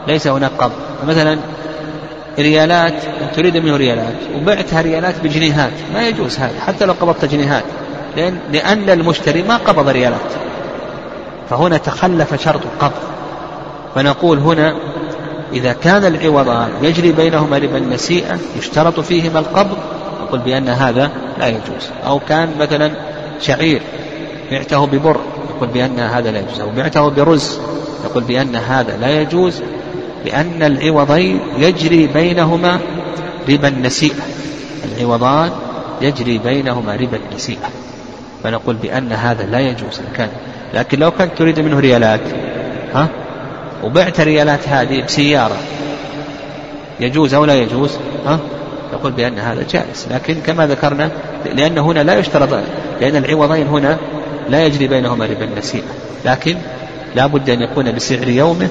ليس 0.07 0.27
هناك 0.27 0.51
قبض. 0.51 0.73
مثلا 1.07 1.38
ريالات 2.39 2.93
تريد 3.36 3.57
منه 3.57 3.77
ريالات. 3.77 4.15
وبعتها 4.36 4.81
ريالات 4.81 5.15
بجنيهات. 5.23 5.71
ما 5.93 6.07
يجوز 6.07 6.39
هذا 6.39 6.59
حتى 6.59 6.86
لو 6.86 6.93
قبضت 6.93 7.25
جنيهات. 7.25 7.63
لأن, 8.17 8.38
لأن 8.51 8.89
المشتري 8.89 9.43
ما 9.43 9.57
قبض 9.57 9.89
ريالات. 9.89 10.31
فهنا 11.49 11.77
تخلف 11.77 12.43
شرط 12.43 12.61
القبض. 12.65 13.01
فنقول 13.95 14.38
هنا 14.38 14.75
إذا 15.53 15.73
كان 15.73 16.05
العوضان 16.05 16.69
يجري 16.81 17.11
بينهما 17.11 17.57
ربا 17.57 17.77
النسيئة 17.77 18.38
يشترط 18.57 18.99
فيهما 18.99 19.39
القبض 19.39 19.77
نقول 20.21 20.39
بأن 20.39 20.69
هذا 20.69 21.11
لا 21.39 21.47
يجوز. 21.47 21.89
أو 22.05 22.19
كان 22.19 22.49
مثلا 22.59 22.91
شعير 23.41 23.81
بعته 24.51 24.86
ببر 24.86 25.17
نقول 25.55 25.69
بأن 25.69 25.99
هذا 25.99 26.31
لا 26.31 26.39
يجوز. 26.39 26.59
أو 26.59 26.69
بعته 26.69 27.09
برز 27.09 27.59
نقول 28.05 28.23
بأن 28.23 28.55
هذا 28.55 28.97
لا 28.97 29.21
يجوز. 29.21 29.61
لأن 30.26 30.63
العوضين 30.63 31.39
يجري 31.57 32.07
بينهما 32.07 32.80
ربا 33.49 33.67
النسيئة 33.67 34.24
العوضان 34.91 35.51
يجري 36.01 36.38
بينهما 36.38 36.95
ربا 36.95 37.19
النسيئة 37.30 37.69
فنقول 38.43 38.76
بأن 38.76 39.11
هذا 39.11 39.45
لا 39.45 39.59
يجوز 39.59 40.01
كان. 40.17 40.30
لكن 40.74 40.99
لو 40.99 41.11
كنت 41.11 41.32
تريد 41.38 41.59
منه 41.59 41.80
ريالات 41.80 42.21
ها؟ 42.93 43.07
وبعت 43.84 44.19
الريالات 44.19 44.69
هذه 44.69 45.03
بسيارة 45.03 45.57
يجوز 46.99 47.34
أو 47.34 47.45
لا 47.45 47.55
يجوز؟ 47.55 47.91
ها؟ 48.26 48.39
نقول 48.93 49.11
بأن 49.11 49.39
هذا 49.39 49.65
جائز. 49.69 50.07
لكن 50.11 50.36
كما 50.45 50.67
ذكرنا 50.67 51.11
لأن 51.55 51.78
هنا 51.78 52.03
لا 52.03 52.19
يشترط 52.19 52.63
لأن 53.01 53.15
العوضين 53.15 53.67
هنا 53.67 53.97
لا 54.49 54.65
يجري 54.65 54.88
بينهما 54.88 55.26
ربا 55.26 55.45
النسيئة 55.45 55.84
لكن 56.26 56.55
لا 57.15 57.28
بد 57.28 57.49
أن 57.49 57.61
يكون 57.61 57.91
بسعر 57.91 58.28
يومه 58.28 58.69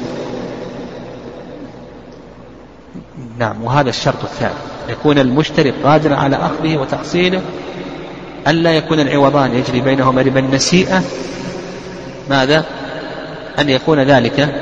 نعم 3.39 3.65
وهذا 3.65 3.91
الشرط 3.91 4.25
الثاني 4.25 4.55
يكون 4.89 5.19
المشتري 5.19 5.71
قادرا 5.71 6.17
على 6.17 6.37
أخذه 6.37 6.77
وتحصيله 6.77 7.43
ألا 8.49 8.73
يكون 8.73 9.01
العوضان 9.01 9.55
يجري 9.55 9.81
بينهما 9.81 10.23
ربا 10.23 10.41
النسيئة 10.41 11.03
ماذا؟ 12.31 12.65
أن 13.59 13.69
يكون 13.69 14.01
ذلك 14.01 14.55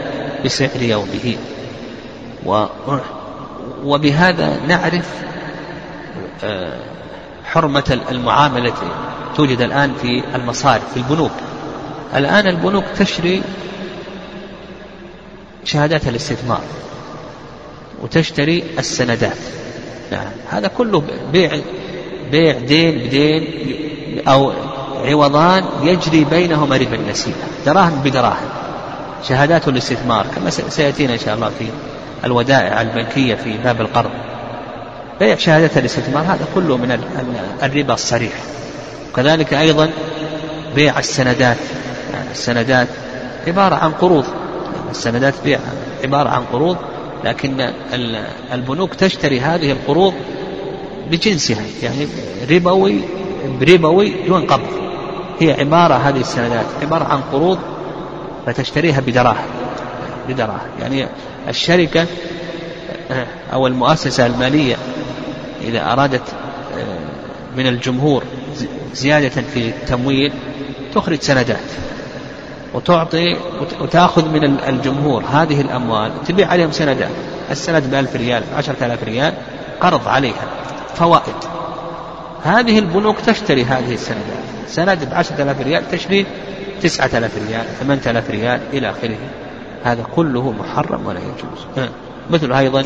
بسعر 0.44 0.82
يومه. 0.82 1.36
و 2.46 2.66
وبهذا 3.84 4.60
نعرف 4.68 5.08
آه، 6.44 6.78
حرمة 7.44 8.00
المعاملة 8.10 8.74
توجد 9.36 9.60
الآن 9.60 9.94
في 9.94 10.22
المصارف 10.34 10.92
في 10.92 10.96
البنوك. 10.96 11.32
الآن 12.16 12.46
البنوك 12.46 12.84
تشري 12.98 13.42
شهادات 15.64 16.08
الاستثمار. 16.08 16.60
وتشتري 18.03 18.64
السندات. 18.78 19.36
نعم. 20.12 20.26
هذا 20.51 20.68
كله 20.68 21.03
بيع 21.32 21.51
بيع 22.30 22.59
دين 22.59 22.98
بدين 22.98 23.44
أو 24.28 24.53
عوضان 25.05 25.64
يجري 25.82 26.24
بينهما 26.24 26.76
ربا 26.76 26.96
النسيئة 26.96 27.34
دراهم 27.66 28.01
بدراهم. 28.05 28.48
شهادات 29.28 29.68
الاستثمار 29.68 30.26
كما 30.36 30.51
سيأتينا 30.51 31.12
إن 31.12 31.18
شاء 31.18 31.34
الله 31.34 31.51
في 31.59 31.64
الودائع 32.24 32.80
البنكية 32.80 33.34
في 33.34 33.59
باب 33.64 33.80
القرض. 33.80 34.11
بيع 35.20 35.36
شهادات 35.36 35.78
الاستثمار 35.78 36.22
هذا 36.22 36.46
كله 36.55 36.76
من 36.76 37.05
الربا 37.62 37.94
الصريح. 37.94 38.32
وكذلك 39.12 39.55
أيضا 39.55 39.90
بيع 40.74 40.98
السندات. 40.98 41.57
يعني 42.14 42.30
السندات 42.32 42.88
عبارة 43.46 43.74
عن 43.74 43.92
قروض. 43.92 44.24
السندات 44.90 45.34
بيع 45.44 45.59
عبارة 46.05 46.28
عن 46.28 46.42
قروض 46.53 46.76
لكن 47.24 47.70
البنوك 48.52 48.94
تشتري 48.94 49.40
هذه 49.40 49.72
القروض 49.72 50.14
بجنسها 51.10 51.62
يعني 51.82 52.06
ربوي 52.50 53.00
بربوي 53.60 54.14
دون 54.26 54.46
قبض. 54.46 54.68
هي 55.40 55.52
عبارة 55.52 55.94
هذه 55.94 56.20
السندات 56.20 56.66
عبارة 56.82 57.04
عن 57.04 57.20
قروض 57.32 57.58
فتشتريها 58.46 59.00
بدراهم 59.00 59.46
بدراهم. 60.28 60.68
يعني 60.80 61.06
الشركة 61.48 62.06
أو 63.52 63.66
المؤسسة 63.66 64.26
المالية 64.26 64.76
إذا 65.62 65.92
أرادت 65.92 66.22
من 67.56 67.66
الجمهور 67.66 68.22
زيادة 68.94 69.42
في 69.54 69.68
التمويل 69.68 70.32
تخرج 70.94 71.20
سندات. 71.20 71.56
وتعطي 72.74 73.36
وتأخذ 73.80 74.28
من 74.28 74.44
الجمهور 74.44 75.24
هذه 75.24 75.60
الأموال 75.60 76.12
تبيع 76.26 76.48
عليهم 76.48 76.72
سندات 76.72 77.10
السند 77.50 77.90
بألف 77.90 78.16
ريال 78.16 78.42
عشرة 78.56 78.86
آلاف 78.86 79.04
ريال 79.04 79.34
قرض 79.80 80.08
عليها. 80.08 80.44
فوائد. 80.94 81.34
هذه 82.44 82.78
البنوك 82.78 83.20
تشتري 83.20 83.64
هذه 83.64 83.94
السندات 83.94 84.44
سند 84.66 85.10
بعشرة 85.10 85.42
آلاف 85.42 85.60
ريال 85.60 85.90
تشتري 85.90 86.26
تسعة 86.82 87.10
آلاف 87.18 87.38
ريال 87.48 87.64
ثمانية 87.80 88.02
آلاف 88.06 88.30
ريال 88.30 88.60
إلى 88.72 88.90
آخره. 88.90 89.18
هذا 89.84 90.02
كله 90.16 90.52
محرم 90.52 91.06
ولا 91.06 91.20
يجوز. 91.20 91.88
مثل 92.30 92.52
أيضا 92.52 92.84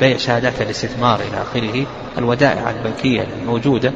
بيع 0.00 0.16
شهادات 0.16 0.62
الاستثمار 0.62 1.20
إلى 1.20 1.42
آخره 1.42 1.86
الودائع 2.18 2.70
البنكية 2.70 3.26
الموجودة. 3.40 3.92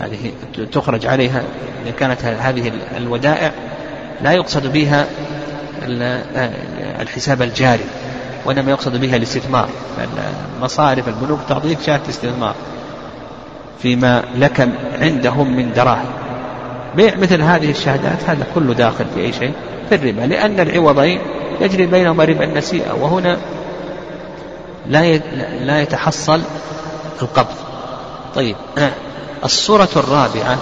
هذه 0.00 0.32
تخرج 0.72 1.06
عليها 1.06 1.42
إذا 1.84 1.92
كانت 1.98 2.24
هذه 2.24 2.72
الودائع 2.96 3.52
لا 4.22 4.32
يقصد 4.32 4.72
بها 4.72 5.06
الحساب 7.00 7.42
الجاري 7.42 7.84
وإنما 8.44 8.70
يقصد 8.70 9.00
بها 9.00 9.16
الاستثمار 9.16 9.68
المصارف 10.56 11.08
البنوك 11.08 11.40
تعطيك 11.48 11.78
شهادة 11.86 12.08
استثمار 12.08 12.54
فيما 13.82 14.24
لك 14.36 14.68
عندهم 15.00 15.56
من 15.56 15.72
دراهم. 15.72 16.10
بيع 16.96 17.16
مثل 17.16 17.42
هذه 17.42 17.70
الشهادات 17.70 18.18
هذا 18.26 18.46
كله 18.54 18.74
داخل 18.74 19.04
في 19.14 19.20
أي 19.20 19.32
شيء؟ 19.32 19.52
في 19.88 19.94
الربا 19.94 20.20
لأن 20.20 20.60
العوضين 20.60 21.20
يجري 21.60 21.86
بينهما 21.86 22.24
ربا 22.24 22.44
النسيئة 22.44 22.92
وهنا 22.92 23.38
لا 24.86 25.16
لا 25.64 25.82
يتحصل 25.82 26.40
القبض. 27.22 27.54
طيب 28.34 28.56
الصورة 29.44 29.88
الرابعة 29.96 30.58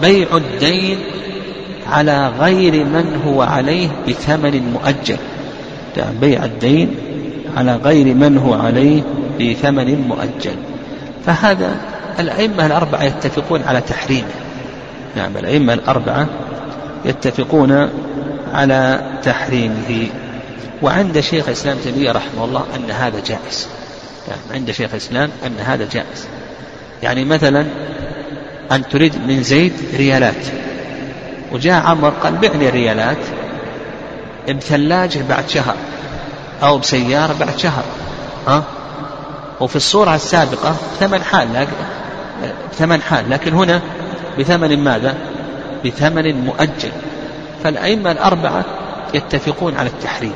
بيع 0.00 0.36
الدين 0.36 0.98
على 1.92 2.28
غير 2.28 2.84
من 2.84 3.22
هو 3.26 3.42
عليه 3.42 3.88
بثمن 4.08 4.72
مؤجل. 4.72 5.16
بيع 6.20 6.44
الدين 6.44 6.96
على 7.56 7.76
غير 7.76 8.14
من 8.14 8.38
هو 8.38 8.54
عليه 8.54 9.02
بثمن 9.40 10.08
مؤجل. 10.08 10.56
فهذا 11.26 11.76
الأئمة 12.18 12.66
الأربعة 12.66 13.02
يتفقون 13.02 13.62
على 13.62 13.80
تحريمه 13.80 14.34
نعم 15.16 15.36
الأئمة 15.36 15.74
الأربعة 15.74 16.26
يتفقون 17.04 17.88
على 18.52 19.00
تحريمه. 19.22 20.06
وعند 20.82 21.20
شيخ 21.20 21.48
الإسلام 21.48 21.76
تيمية 21.84 22.12
رحمه 22.12 22.44
الله 22.44 22.64
أن 22.76 22.90
هذا 22.90 23.20
جائز. 23.26 23.68
نعم 24.28 24.38
عند 24.54 24.70
شيخ 24.70 24.90
الإسلام 24.90 25.30
أن 25.46 25.52
هذا 25.64 25.88
جائز. 25.92 26.28
يعني 27.02 27.24
مثلا 27.24 27.66
أن 28.72 28.88
تريد 28.88 29.12
من 29.28 29.42
زيد 29.42 29.72
ريالات. 29.96 30.61
وجاء 31.52 31.82
عمر 31.82 32.10
قال 32.10 32.34
بعني 32.34 32.68
الريالات 32.68 33.18
بثلاجة 34.48 35.22
بعد 35.28 35.48
شهر 35.48 35.74
أو 36.62 36.78
بسيارة 36.78 37.34
بعد 37.40 37.58
شهر 37.58 37.84
ها؟ 38.48 38.62
وفي 39.60 39.76
الصورة 39.76 40.14
السابقة 40.14 40.76
ثمن 41.00 41.22
حال 41.22 41.48
لكن 41.54 41.72
ثمن 42.72 43.02
حال 43.02 43.30
لكن 43.30 43.52
هنا 43.52 43.80
بثمن 44.38 44.78
ماذا؟ 44.78 45.14
بثمن 45.84 46.44
مؤجل. 46.44 46.92
فالأئمة 47.64 48.12
الأربعة 48.12 48.64
يتفقون 49.14 49.76
على 49.76 49.88
التحريم. 49.88 50.34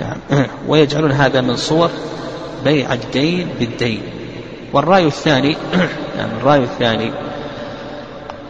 نعم. 0.00 0.46
ويجعلون 0.68 1.12
هذا 1.12 1.40
من 1.40 1.56
صور 1.56 1.90
بيع 2.64 2.92
الدين 2.92 3.48
بالدين. 3.58 4.02
والرأي 4.72 5.06
الثاني 5.06 5.56
نعم 6.18 6.28
الرأي 6.40 6.58
الثاني 6.58 7.12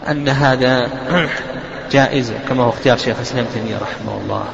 أن 0.08 0.28
هذا 0.28 0.88
جائز 1.92 2.32
كما 2.48 2.62
هو 2.64 2.70
اختيار 2.70 2.96
شيخ 2.96 3.16
الإسلام 3.16 3.46
تيمية 3.54 3.78
رحمه 3.78 4.20
الله. 4.22 4.44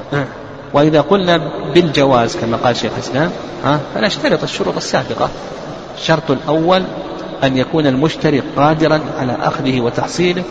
وإذا 0.75 1.01
قلنا 1.01 1.41
بالجواز 1.75 2.37
كما 2.37 2.57
قال 2.57 2.77
شيخ 2.77 2.93
الإسلام 2.93 3.31
فنشترط 3.95 4.43
الشروط 4.43 4.77
السابقة. 4.77 5.31
الشرط 5.99 6.31
الأول 6.31 6.83
أن 7.45 7.57
يكون 7.57 7.87
المشتري 7.87 8.43
قادرا 8.57 9.01
على 9.19 9.37
أخذه 9.43 9.81
وتحصيله 9.81 10.43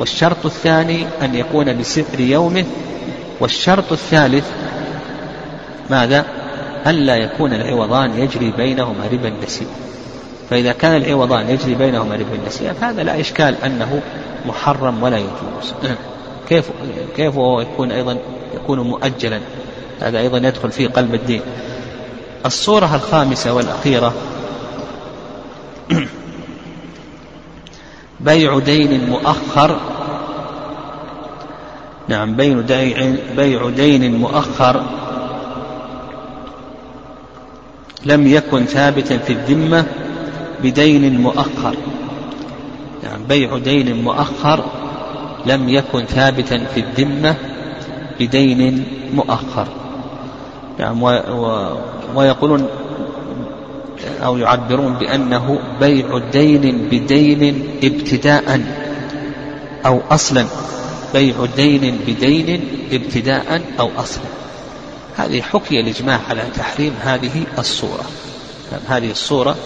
والشرط 0.00 0.46
الثاني 0.46 1.06
أن 1.22 1.34
يكون 1.34 1.78
بسعر 1.78 2.20
يومه 2.20 2.64
والشرط 3.40 3.92
الثالث 3.92 4.44
ماذا؟ 5.90 6.24
ألا 6.86 7.16
يكون 7.16 7.52
العوضان 7.52 8.18
يجري 8.18 8.50
بينهما 8.50 9.06
ربا 9.12 9.28
النسيء 9.28 9.68
فإذا 10.50 10.72
كان 10.72 10.96
العوضان 10.96 11.50
يجري 11.50 11.74
بينهما 11.74 12.14
ربا 12.14 12.34
النسيئة 12.34 12.72
فهذا 12.72 13.02
لا 13.02 13.20
إشكال 13.20 13.54
أنه 13.64 14.00
محرم 14.46 15.02
ولا 15.02 15.18
يجوز. 15.18 15.74
كيف 16.48 16.70
كيف 17.16 17.34
هو 17.34 17.60
يكون 17.60 17.92
أيضا 17.92 18.18
يكون 18.54 18.80
مؤجلا؟ 18.80 19.40
هذا 20.00 20.18
أيضا 20.18 20.38
يدخل 20.38 20.70
في 20.70 20.86
قلب 20.86 21.14
الدين. 21.14 21.40
الصورة 22.46 22.94
الخامسة 22.94 23.52
والأخيرة. 23.54 24.14
بيع 28.20 28.58
دين 28.58 29.10
مؤخر. 29.10 29.80
نعم 32.08 32.36
بيع 32.36 32.60
دين 32.60 33.18
بيع 33.36 33.70
دين 33.70 34.14
مؤخر. 34.14 34.84
لم 38.04 38.26
يكن 38.26 38.66
ثابتا 38.66 39.18
في 39.18 39.32
الذمة 39.32 39.86
بدين 40.62 41.20
مؤخر. 41.20 41.76
نعم 43.02 43.24
بيع 43.28 43.58
دين 43.58 44.02
مؤخر. 44.02 44.83
لم 45.46 45.68
يكن 45.68 46.04
ثابتا 46.04 46.64
في 46.74 46.80
الذمة 46.80 47.36
بدين 48.20 48.84
مؤخر. 49.14 49.68
نعم 50.78 51.02
و 51.02 51.08
و 51.08 51.76
ويقولون 52.14 52.68
أو 54.24 54.38
يعبرون 54.38 54.94
بأنه 54.94 55.58
بيع 55.80 56.18
دين 56.32 56.88
بدين 56.90 57.68
ابتداء 57.84 58.60
أو 59.86 60.00
أصلا. 60.10 60.46
بيع 61.14 61.34
دين 61.56 61.98
بدين 62.06 62.60
ابتداء 62.92 63.62
أو 63.80 63.90
أصلا. 63.98 64.24
هذه 65.16 65.42
حكي 65.42 65.80
الإجماع 65.80 66.20
على 66.30 66.42
تحريم 66.56 66.94
هذه 67.00 67.44
الصورة. 67.58 68.04
هذه 68.88 69.10
الصورة 69.10 69.56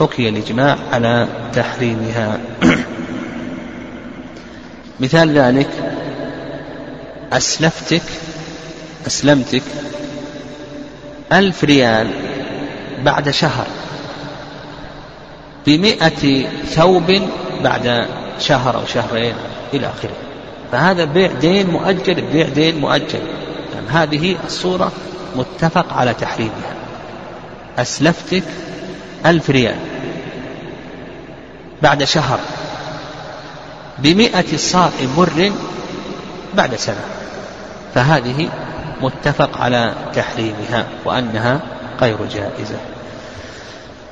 حكي 0.00 0.28
الإجماع 0.28 0.78
على 0.92 1.28
تحريمها. 1.52 2.40
مثال 5.00 5.38
ذلك 5.38 5.68
أسلفتك 7.32 8.02
أسلمتك 9.06 9.62
ألف 11.32 11.64
ريال 11.64 12.10
بعد 13.04 13.30
شهر. 13.30 13.66
بمئة 15.66 16.46
ثوب 16.66 17.28
بعد 17.64 18.06
شهر 18.40 18.76
أو 18.76 18.86
شهرين 18.86 19.34
إلى 19.74 19.86
آخره. 19.86 20.16
فهذا 20.72 21.04
بيع 21.04 21.30
دين 21.40 21.70
مؤجل 21.70 22.14
بيع 22.32 22.48
دين 22.48 22.78
مؤجل. 22.78 23.22
يعني 23.74 23.88
هذه 23.88 24.36
الصورة 24.46 24.92
متفق 25.36 25.92
على 25.92 26.14
تحريمها. 26.14 26.74
أسلفتك 27.78 28.42
ألف 29.26 29.50
ريال 29.50 29.76
بعد 31.82 32.04
شهر. 32.04 32.40
بمئة 33.98 34.56
صاع 34.56 34.90
مر 35.16 35.52
بعد 36.54 36.74
سنة. 36.74 37.04
فهذه 37.94 38.48
متفق 39.02 39.58
على 39.58 39.94
تحريمها 40.14 40.86
وأنها 41.04 41.60
غير 42.00 42.16
جائزة. 42.34 42.78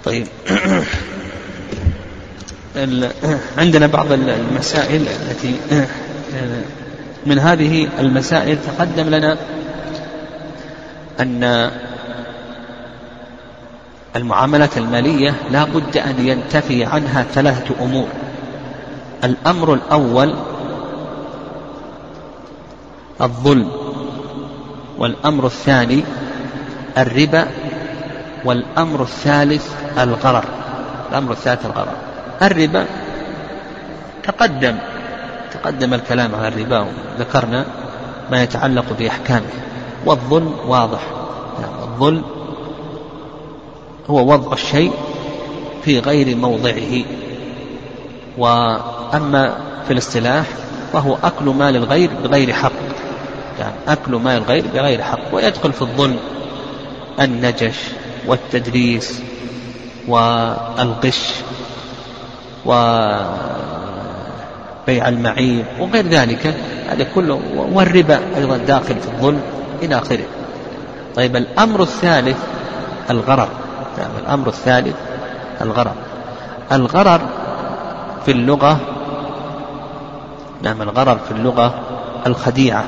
طيب. 0.05 0.27
عندنا 3.59 3.87
بعض 3.87 4.13
المسائل 4.13 5.07
التي 5.09 5.57
من 7.27 7.39
هذه 7.39 7.89
المسائل 7.99 8.59
تقدم 8.67 9.09
لنا 9.09 9.39
أن 11.21 11.71
المعاملات 14.17 14.79
المالية 14.79 15.35
لا 15.51 15.65
بد 15.65 15.97
أن 15.97 16.27
ينتفي 16.27 16.85
عنها 16.85 17.23
ثلاثة 17.35 17.75
أمور. 17.81 18.09
الأمر 19.25 19.75
الأول 19.75 20.35
الظلم 23.21 23.71
والأمر 24.99 25.47
الثاني 25.47 26.05
الربا 26.99 27.49
والأمر 28.45 29.03
الثالث 29.03 29.75
الغرر. 29.99 30.45
الأمر 31.11 31.33
الثالث 31.33 31.67
الغرر. 31.67 31.97
الربا 32.43 32.87
تقدم 34.23 34.77
تقدم 35.53 35.95
الكلام 35.95 36.35
عن 36.35 36.47
الربا 36.47 36.87
وذكرنا 37.19 37.67
ما 38.31 38.43
يتعلق 38.43 38.85
بأحكامه. 38.99 39.51
والظلم 40.07 40.55
واضح. 40.67 41.01
الظلم 41.83 42.23
هو 44.11 44.33
وضع 44.33 44.53
الشيء 44.53 44.93
في 45.83 46.01
غير 46.01 46.37
موضعه. 46.37 47.05
وأما 49.13 49.57
في 49.87 49.93
الاصطلاح 49.93 50.45
فهو 50.93 51.19
أكل 51.25 51.45
مال 51.45 51.77
الغير 51.77 52.11
بغير 52.25 52.53
حق. 52.53 52.73
يعني 53.59 53.75
أكل 53.89 54.13
مال 54.13 54.37
الغير 54.37 54.65
بغير 54.75 55.03
حق. 55.03 55.19
ويدخل 55.33 55.73
في 55.73 55.83
الظلم 55.83 56.17
النجش 57.21 57.77
والتدريس 58.27 59.23
والغش 60.09 61.33
وبيع 62.67 63.49
المعيب 64.89 65.65
وغير 65.81 66.07
ذلك. 66.07 66.55
هذا 66.89 67.07
كله 67.15 67.41
والربا 67.57 68.21
أيضا 68.37 68.57
داخل 68.57 68.95
في 69.01 69.09
الظلم 69.09 69.41
إلى 69.83 69.99
آخره. 69.99 70.25
طيب 71.17 71.37
الأمر 71.37 71.83
الثالث 71.83 72.39
الغرر. 73.11 73.49
يعني 73.99 74.19
الأمر 74.23 74.49
الثالث 74.49 74.97
الغرر. 75.61 75.95
الغرر 76.73 77.21
في 78.25 78.31
اللغة 78.33 78.96
نعم 80.63 80.83
الغرر 80.83 81.19
في 81.19 81.31
اللغة 81.31 81.75
الخديعة. 82.27 82.85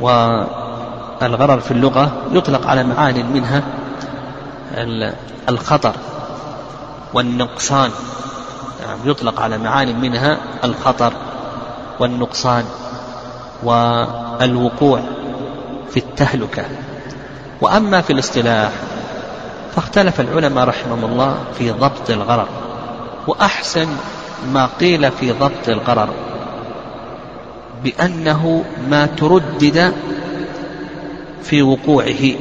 والغرر 0.00 1.60
في 1.60 1.70
اللغة 1.70 2.12
يطلق 2.32 2.66
على 2.66 2.84
معان 2.84 3.32
منها 3.32 3.62
الخطر 5.48 5.94
والنقصان. 7.14 7.90
نعم 8.86 8.98
يطلق 9.04 9.40
على 9.40 9.58
معان 9.58 10.00
منها 10.00 10.38
الخطر 10.64 11.12
والنقصان 12.00 12.64
والوقوع 13.62 15.00
في 15.90 15.96
التهلكة. 15.96 16.64
وأما 17.60 18.00
في 18.00 18.12
الاصطلاح 18.12 18.70
فاختلف 19.74 20.20
العلماء 20.20 20.64
رحمهم 20.64 21.04
الله 21.04 21.34
في 21.58 21.70
ضبط 21.70 22.10
الغرر 22.10 22.48
وأحسن 23.26 23.88
ما 24.52 24.68
قيل 24.80 25.10
في 25.12 25.32
ضبط 25.32 25.68
الغرر. 25.68 26.08
بأنه 27.84 28.64
ما 28.90 29.06
تردد 29.06 29.92
في 31.42 31.62
وقوعه 31.62 32.34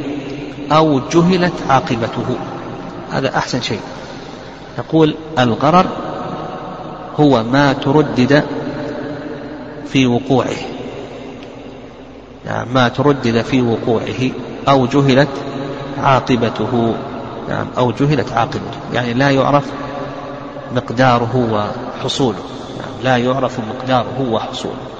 أو 0.72 1.00
جهلت 1.00 1.54
عاقبته. 1.70 2.38
هذا 3.12 3.38
أحسن 3.38 3.62
شيء. 3.62 3.80
نقول 4.80 5.16
الغرر 5.40 5.86
هو 7.20 7.44
ما 7.44 7.74
تردد 7.74 8.44
في 9.88 10.06
وقوعه. 10.06 10.58
يعني 12.46 12.70
ما 12.74 12.88
تردد 12.88 13.42
في 13.42 13.62
وقوعه 13.62 14.32
أو 14.68 14.86
جهلت 14.86 15.30
عاقبته. 16.04 16.94
نعم 17.50 17.68
أو 17.78 17.92
جهلت 17.92 18.34
عاقبته. 18.34 18.80
يعني 18.94 19.14
لا 19.14 19.30
يعرف 19.30 19.66
مقداره 20.76 21.36
وحصوله. 22.00 22.44
نعم 22.80 23.04
لا 23.04 23.18
يعرف 23.18 23.60
مقداره 23.60 24.28
وحصوله. 24.32 24.97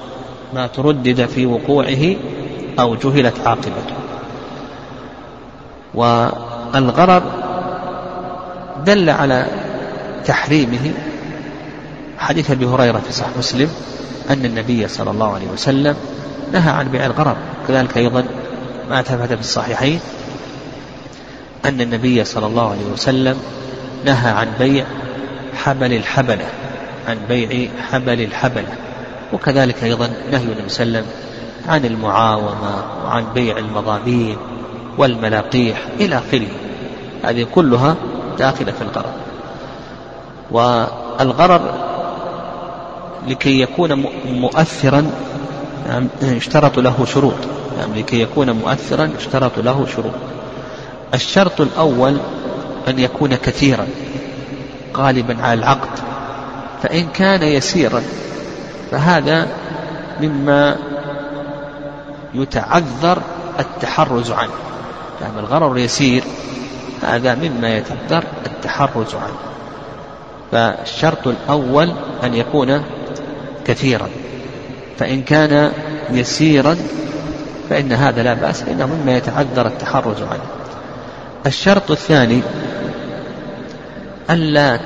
ما 0.54 0.66
تردد 0.66 1.26
في 1.26 1.46
وقوعه 1.46 2.16
أو 2.78 2.94
جهلت 2.94 3.34
عاقبته. 3.46 3.94
والغرر 5.94 7.22
دل 8.84 9.10
على 9.10 9.46
تحريمه. 10.24 10.92
حديث 12.18 12.50
أبي 12.50 12.66
هريرة 12.66 12.98
في 12.98 13.12
صحيح 13.12 13.36
مسلم 13.38 13.70
أن 14.30 14.44
النبي 14.44 14.88
صلى 14.88 15.10
الله 15.10 15.34
عليه 15.34 15.46
وسلم 15.46 15.96
نهى 16.52 16.70
عن 16.70 16.88
بيع 16.88 17.06
الغرر 17.06 17.36
كذلك 17.68 17.96
أيضا 17.96 18.24
ما 18.90 19.02
ثبت 19.02 19.32
في 19.32 19.40
الصحيحين 19.40 20.00
أن 21.64 21.80
النبي 21.80 22.24
صلى 22.24 22.46
الله 22.46 22.70
عليه 22.70 22.86
وسلم 22.92 23.36
نهى 24.04 24.30
عن 24.30 24.48
بيع 24.58 24.84
حبل 25.64 25.92
الحبلة 25.92 26.46
عن 27.08 27.18
بيع 27.28 27.68
حبل 27.90 28.20
الحبلة. 28.20 28.87
وكذلك 29.32 29.84
أيضا 29.84 30.10
نهي 30.32 30.42
النبي 30.42 30.68
صلى 30.68 30.82
الله 30.86 30.98
عليه 30.98 31.06
وسلم 31.06 31.06
عن 31.68 31.84
المعاومة 31.84 32.84
وعن 33.04 33.24
بيع 33.34 33.58
المضامين 33.58 34.36
والملاقيح 34.98 35.78
إلى 36.00 36.18
آخره. 36.18 36.48
هذه 37.24 37.46
كلها 37.54 37.96
داخلة 38.38 38.72
في 38.72 38.82
الغرر 38.82 39.12
والغرر 40.50 41.74
لكي 43.28 43.60
يكون 43.60 43.92
مؤثرا 44.26 45.10
يعني 45.86 46.08
اشترط 46.22 46.78
له 46.78 47.04
شروط. 47.04 47.34
يعني 47.78 48.00
لكي 48.02 48.20
يكون 48.20 48.50
مؤثرا 48.50 49.10
اشترط 49.18 49.58
له 49.58 49.86
شروط. 49.96 50.14
الشرط 51.14 51.60
الأول 51.60 52.16
أن 52.88 52.98
يكون 52.98 53.34
كثيرا 53.34 53.86
غالبا 54.96 55.42
على 55.42 55.60
العقد. 55.60 55.98
فإن 56.82 57.06
كان 57.06 57.42
يسيرا 57.42 58.02
فهذا 58.90 59.46
مما 60.20 60.76
يتعذر 62.34 63.22
التحرز 63.58 64.30
عنه. 64.30 64.52
يعني 65.22 65.40
الغرر 65.40 65.78
يسير 65.78 66.24
هذا 67.02 67.34
مما 67.34 67.76
يتعذر 67.76 68.24
التحرز 68.46 69.14
عنه. 69.14 69.36
فالشرط 70.52 71.26
الأول 71.26 71.92
أن 72.24 72.34
يكون 72.34 72.82
كثيرا. 73.64 74.08
فإن 74.98 75.22
كان 75.22 75.72
يسيرا 76.10 76.76
فإن 77.70 77.92
هذا 77.92 78.22
لا 78.22 78.34
بأس 78.34 78.62
إنه 78.62 78.86
مما 78.86 79.16
يتعذر 79.16 79.66
التحرز 79.66 80.22
عنه. 80.22 80.44
الشرط 81.46 81.90
الثاني 81.90 82.42
ألا 84.30 84.78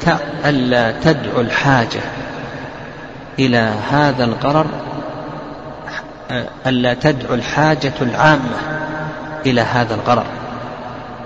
ألا 0.45 0.95
تدعو 1.01 1.41
الحاجة. 1.41 2.01
إلى 3.39 3.75
هذا 3.91 4.25
الغرر 4.25 4.67
ألا 6.67 6.95
تدعو 6.95 7.35
الحاجة 7.35 7.93
العامة 8.03 8.57
إلى 9.47 9.61
هذا 9.61 9.95
الغرر 9.95 10.27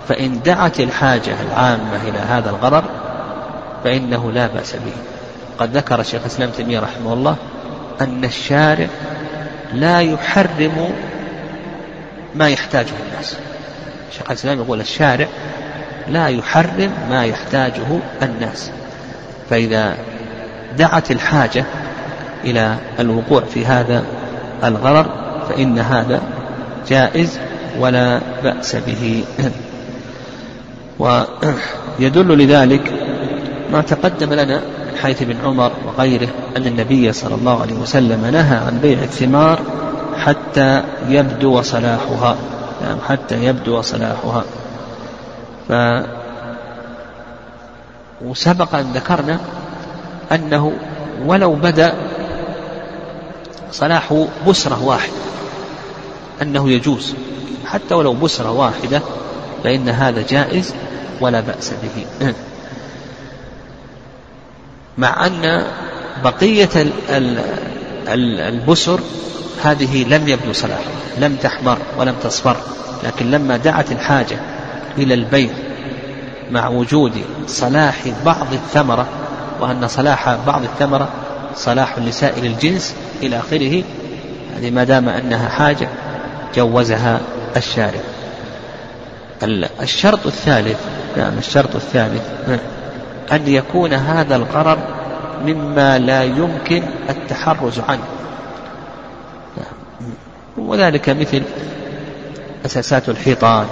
فإن 0.08 0.42
دعت 0.42 0.80
الحاجة 0.80 1.34
العامة 1.50 1.96
إلى 2.08 2.18
هذا 2.18 2.50
الغرر 2.50 2.84
فإنه 3.84 4.32
لا 4.32 4.46
بأس 4.46 4.72
به. 4.72 4.92
قد 5.58 5.76
ذكر 5.76 6.00
الشيخ 6.00 6.20
الإسلام 6.20 6.50
تيمية 6.50 6.80
رحمه 6.80 7.12
الله 7.12 7.36
أن 8.00 8.24
الشارع 8.24 8.86
لا 9.74 10.00
يحرم 10.00 10.92
ما 12.34 12.48
يحتاجه 12.48 12.92
الناس. 13.08 13.36
الشيخ 14.10 14.26
الإسلام 14.26 14.58
يقول 14.58 14.80
الشارع 14.80 15.26
لا 16.08 16.28
يحرم 16.28 16.92
ما 17.10 17.24
يحتاجه 17.24 17.98
الناس. 18.22 18.70
فإذا 19.50 19.94
دعت 20.78 21.10
الحاجة 21.10 21.64
إلى 22.46 22.76
الوقوع 23.00 23.40
في 23.40 23.66
هذا 23.66 24.04
الغرر 24.64 25.06
فإن 25.48 25.78
هذا 25.78 26.20
جائز 26.88 27.38
ولا 27.78 28.20
بأس 28.42 28.76
به. 28.76 29.24
ويدل 30.98 32.38
لذلك 32.38 32.92
ما 33.72 33.80
تقدم 33.80 34.32
لنا 34.32 34.56
من 34.56 34.96
حيث 35.02 35.22
ابن 35.22 35.36
عمر 35.44 35.72
وغيره 35.86 36.28
أن 36.56 36.66
النبي 36.66 37.12
صلى 37.12 37.34
الله 37.34 37.62
عليه 37.62 37.74
وسلم 37.74 38.26
نهى 38.26 38.56
عن 38.56 38.78
بيع 38.82 38.98
الثمار 39.02 39.58
حتى 40.24 40.82
يبدو 41.08 41.62
صلاحها 41.62 42.36
يعني 42.82 43.00
حتى 43.08 43.44
يبدو 43.44 43.80
صلاحها. 43.80 44.44
ف 45.68 45.72
وسبق 48.24 48.74
أن 48.74 48.92
ذكرنا 48.94 49.38
أنه 50.32 50.72
ولو 51.26 51.52
بدأ 51.54 51.94
صلاح 53.72 54.26
بسرة 54.48 54.84
واحدة 54.84 55.12
أنه 56.42 56.70
يجوز. 56.70 57.14
حتى 57.66 57.94
ولو 57.94 58.12
بسرة 58.12 58.50
واحدة 58.50 59.02
فإن 59.64 59.88
هذا 59.88 60.24
جائز 60.28 60.74
ولا 61.20 61.40
بأس 61.40 61.72
به. 61.82 62.06
مع 64.98 65.26
أن 65.26 65.66
بقية 66.24 66.68
البسر 68.48 69.00
هذه 69.64 70.04
لم 70.04 70.28
يبدو 70.28 70.52
صلاحها 70.52 70.92
لم 71.18 71.36
تحمر 71.36 71.78
ولم 71.98 72.14
تصفر 72.22 72.56
لكن 73.04 73.30
لما 73.30 73.56
دعت 73.56 73.92
الحاجة 73.92 74.38
إلى 74.98 75.14
البيع 75.14 75.50
مع 76.50 76.68
وجود 76.68 77.12
صلاح 77.46 78.08
بعض 78.24 78.46
الثمرة 78.52 79.06
وأن 79.60 79.88
صلاح 79.88 80.34
بعض 80.46 80.62
الثمرة 80.62 81.08
صلاح 81.56 81.98
لسائر 81.98 82.44
الجنس 82.44 82.94
إلى 83.22 83.38
آخره. 83.38 83.82
هذه 84.56 84.70
ما 84.70 84.84
دام 84.84 85.08
أنها 85.08 85.48
حاجة 85.48 85.88
جوزها 86.54 87.20
الشارع. 87.56 88.00
الشرط 89.82 90.26
الثالث 90.26 90.80
نعم 91.16 91.38
الشرط 91.38 91.74
الثالث 91.74 92.22
أن 93.32 93.48
يكون 93.48 93.92
هذا 93.92 94.36
الغرض 94.36 94.78
مما 95.44 95.98
لا 95.98 96.22
يمكن 96.22 96.82
التحرز 97.10 97.80
عنه. 97.88 98.04
وذلك 100.56 101.08
مثل 101.08 101.42
أساسات 102.66 103.08
الحيطان. 103.08 103.66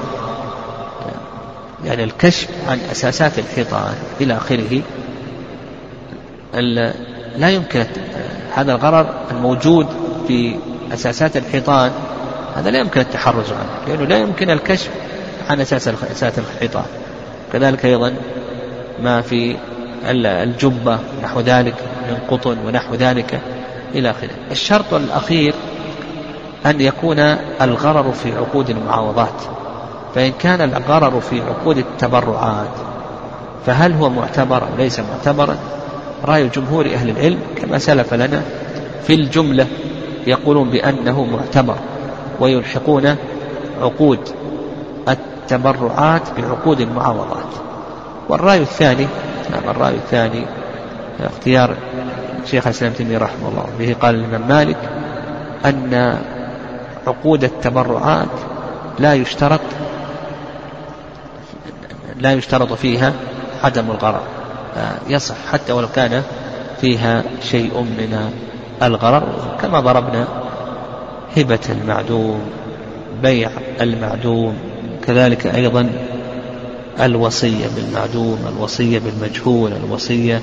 يعني 1.85 2.05
الكشف 2.05 2.49
عن 2.69 2.79
أساسات 2.91 3.39
الحيطان 3.39 3.95
إلى 4.21 4.37
آخره. 4.37 4.83
لا 7.37 7.51
يمكن 7.51 7.85
هذا 8.55 8.75
الغرض 8.75 9.07
الموجود 9.31 9.87
في 10.29 10.57
أساسات 10.93 11.37
الحيطان 11.37 11.93
هذا 12.57 12.71
لا 12.71 12.79
يمكن 12.79 13.01
التحرز 13.01 13.53
عنه 13.53 13.89
لأنه 13.89 14.05
لا 14.05 14.19
يمكن 14.19 14.51
الكشف 14.51 14.91
عن 15.49 15.61
أساس 15.61 15.89
أساس 15.89 16.39
الحيطان. 16.39 16.85
كذلك 17.53 17.85
أيضا 17.85 18.15
ما 19.03 19.21
في 19.21 19.57
الجبة 20.09 20.99
نحو 21.23 21.41
ذلك 21.41 21.75
من 22.09 22.17
قطن 22.31 22.59
ونحو 22.67 22.95
ذلك 22.95 23.41
إلى 23.95 24.11
آخره. 24.11 24.31
الشرط 24.51 24.95
الأخير 24.95 25.55
أن 26.67 26.81
يكون 26.81 27.19
الغرر 27.61 28.13
في 28.13 28.33
عقود 28.33 28.71
المعاوضات. 28.71 29.43
فإن 30.15 30.33
كان 30.39 30.61
الغرر 30.61 31.21
في 31.21 31.43
عقود 31.43 31.79
التبرعات 31.79 32.75
فهل 33.67 33.93
هو 33.93 34.11
معتبر 34.11 34.63
أو 34.63 34.77
ليس 34.79 35.01
معتبرا؟ 35.01 35.57
رأي 36.25 36.49
جمهور 36.49 36.87
أهل 36.87 37.11
العلم 37.11 37.39
كما 37.57 37.79
سلف 37.79 38.15
لنا 38.15 38.43
في 39.07 39.15
الجملة 39.15 39.67
يقولون 40.27 40.71
بأنه 40.71 41.25
معتبر 41.25 41.77
ويلحقون 42.41 43.17
عقود 43.81 44.19
التبرعات 45.09 46.23
بعقود 46.39 46.81
المعاوضات 46.81 47.53
والرأي 48.29 48.59
الثاني 48.59 49.07
نعم 49.51 49.71
الرأي 49.71 49.95
الثاني 49.95 50.45
اختيار 51.21 51.75
شيخ 52.47 52.67
الإسلام 52.67 52.93
تيمية 52.93 53.19
رحمه 53.19 53.49
الله 53.49 53.67
به 53.79 53.97
قال 54.01 54.15
الإمام 54.15 54.49
مالك 54.49 54.77
أن 55.65 56.19
عقود 57.07 57.45
التبرعات 57.45 58.29
لا 58.99 59.15
يشترط 59.15 59.61
لا 62.17 62.33
يشترط 62.33 62.73
فيها 62.73 63.13
عدم 63.65 63.91
الغرر 63.91 64.23
يصح 65.09 65.37
حتى 65.53 65.73
ولو 65.73 65.89
كان 65.89 66.23
فيها 66.81 67.25
شيء 67.51 67.81
من 67.81 68.31
الغرر 68.83 69.57
كما 69.63 69.81
ضربنا 69.81 70.29
هبة 71.37 71.59
المعدوم 71.69 72.41
بيع 73.23 73.51
المعدوم 73.81 74.57
كذلك 75.07 75.47
أيضا 75.47 75.91
الوصية 77.01 77.67
بالمعدوم 77.77 78.39
الوصية 78.57 78.99
بالمجهول 78.99 79.73
الوصية 79.73 80.43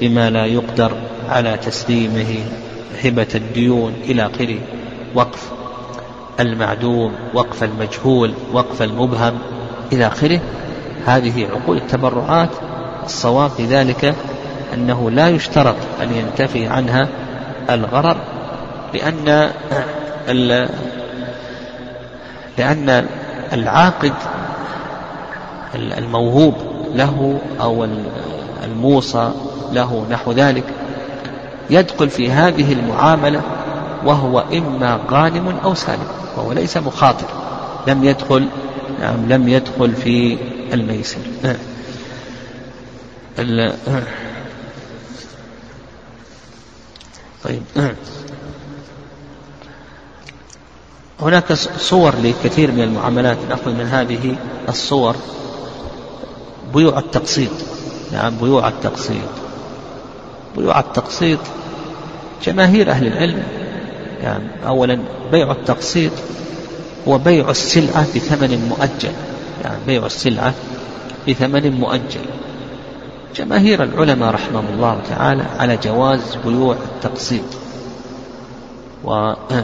بما 0.00 0.30
لا 0.30 0.46
يقدر 0.46 0.92
على 1.28 1.56
تسليمه 1.56 2.34
هبة 3.04 3.26
الديون 3.34 3.94
إلى 4.04 4.26
آخره 4.26 4.58
وقف 5.14 5.50
المعدوم 6.40 7.12
وقف 7.34 7.64
المجهول 7.64 8.32
وقف 8.52 8.82
المبهم 8.82 9.38
إلى 9.92 10.06
آخره. 10.06 10.40
هذه 11.06 11.46
عقود 11.46 11.76
التبرعات 11.76 12.50
الصواب 13.04 13.50
في 13.50 13.66
ذلك 13.66 14.14
أنه 14.74 15.10
لا 15.10 15.28
يشترط 15.28 15.76
أن 16.02 16.12
ينتفي 16.12 16.66
عنها 16.66 17.08
الغرر 17.70 18.16
لأن 18.94 19.50
لأن 22.58 23.06
العاقد 23.52 24.12
الموهوب 25.74 26.54
له 26.94 27.38
أو 27.60 27.88
الموصى 28.64 29.30
له 29.72 30.06
نحو 30.10 30.32
ذلك 30.32 30.64
يدخل 31.70 32.10
في 32.10 32.30
هذه 32.30 32.72
المعاملة 32.72 33.42
وهو 34.04 34.44
إما 34.52 35.00
غانم 35.10 35.58
أو 35.64 35.74
سالم 35.74 36.06
وهو 36.36 36.52
ليس 36.52 36.76
مخاطر 36.76 37.26
لم 37.86 38.04
يدخل 38.04 38.46
نعم 39.00 39.28
لم 39.28 39.48
يدخل 39.48 39.92
في 39.92 40.38
الميسر. 40.72 41.18
طيب. 47.44 47.62
هناك 51.20 51.52
صور 51.78 52.14
لكثير 52.22 52.72
من 52.72 52.80
المعاملات 52.80 53.38
نأخذ 53.48 53.70
من 53.70 53.86
هذه 53.86 54.36
الصور 54.68 55.16
بيوع 56.74 56.98
التقسيط. 56.98 57.50
نعم 58.12 58.36
بيوع 58.36 58.68
التقسيط. 58.68 59.28
بيوع 60.56 60.80
التقسيط 60.80 61.38
جماهير 62.44 62.90
أهل 62.90 63.06
العلم. 63.06 63.42
يعني 64.22 64.44
أولا 64.66 64.98
بيع 65.32 65.52
التقسيط 65.52 66.12
هو 67.08 67.18
بيع 67.18 67.50
السلعة 67.50 68.06
بثمن 68.14 68.68
مؤجل. 68.68 69.12
يعني 69.64 69.78
بيع 69.86 70.06
السلعة 70.06 70.54
بثمن 71.28 71.72
مؤجل. 71.72 72.24
جماهير 73.36 73.82
العلماء 73.82 74.30
رحمهم 74.34 74.66
الله 74.74 75.00
تعالى 75.08 75.44
على 75.58 75.76
جواز 75.76 76.36
بيوع 76.44 76.74
التقسيط. 76.74 77.44
والرأي 79.04 79.60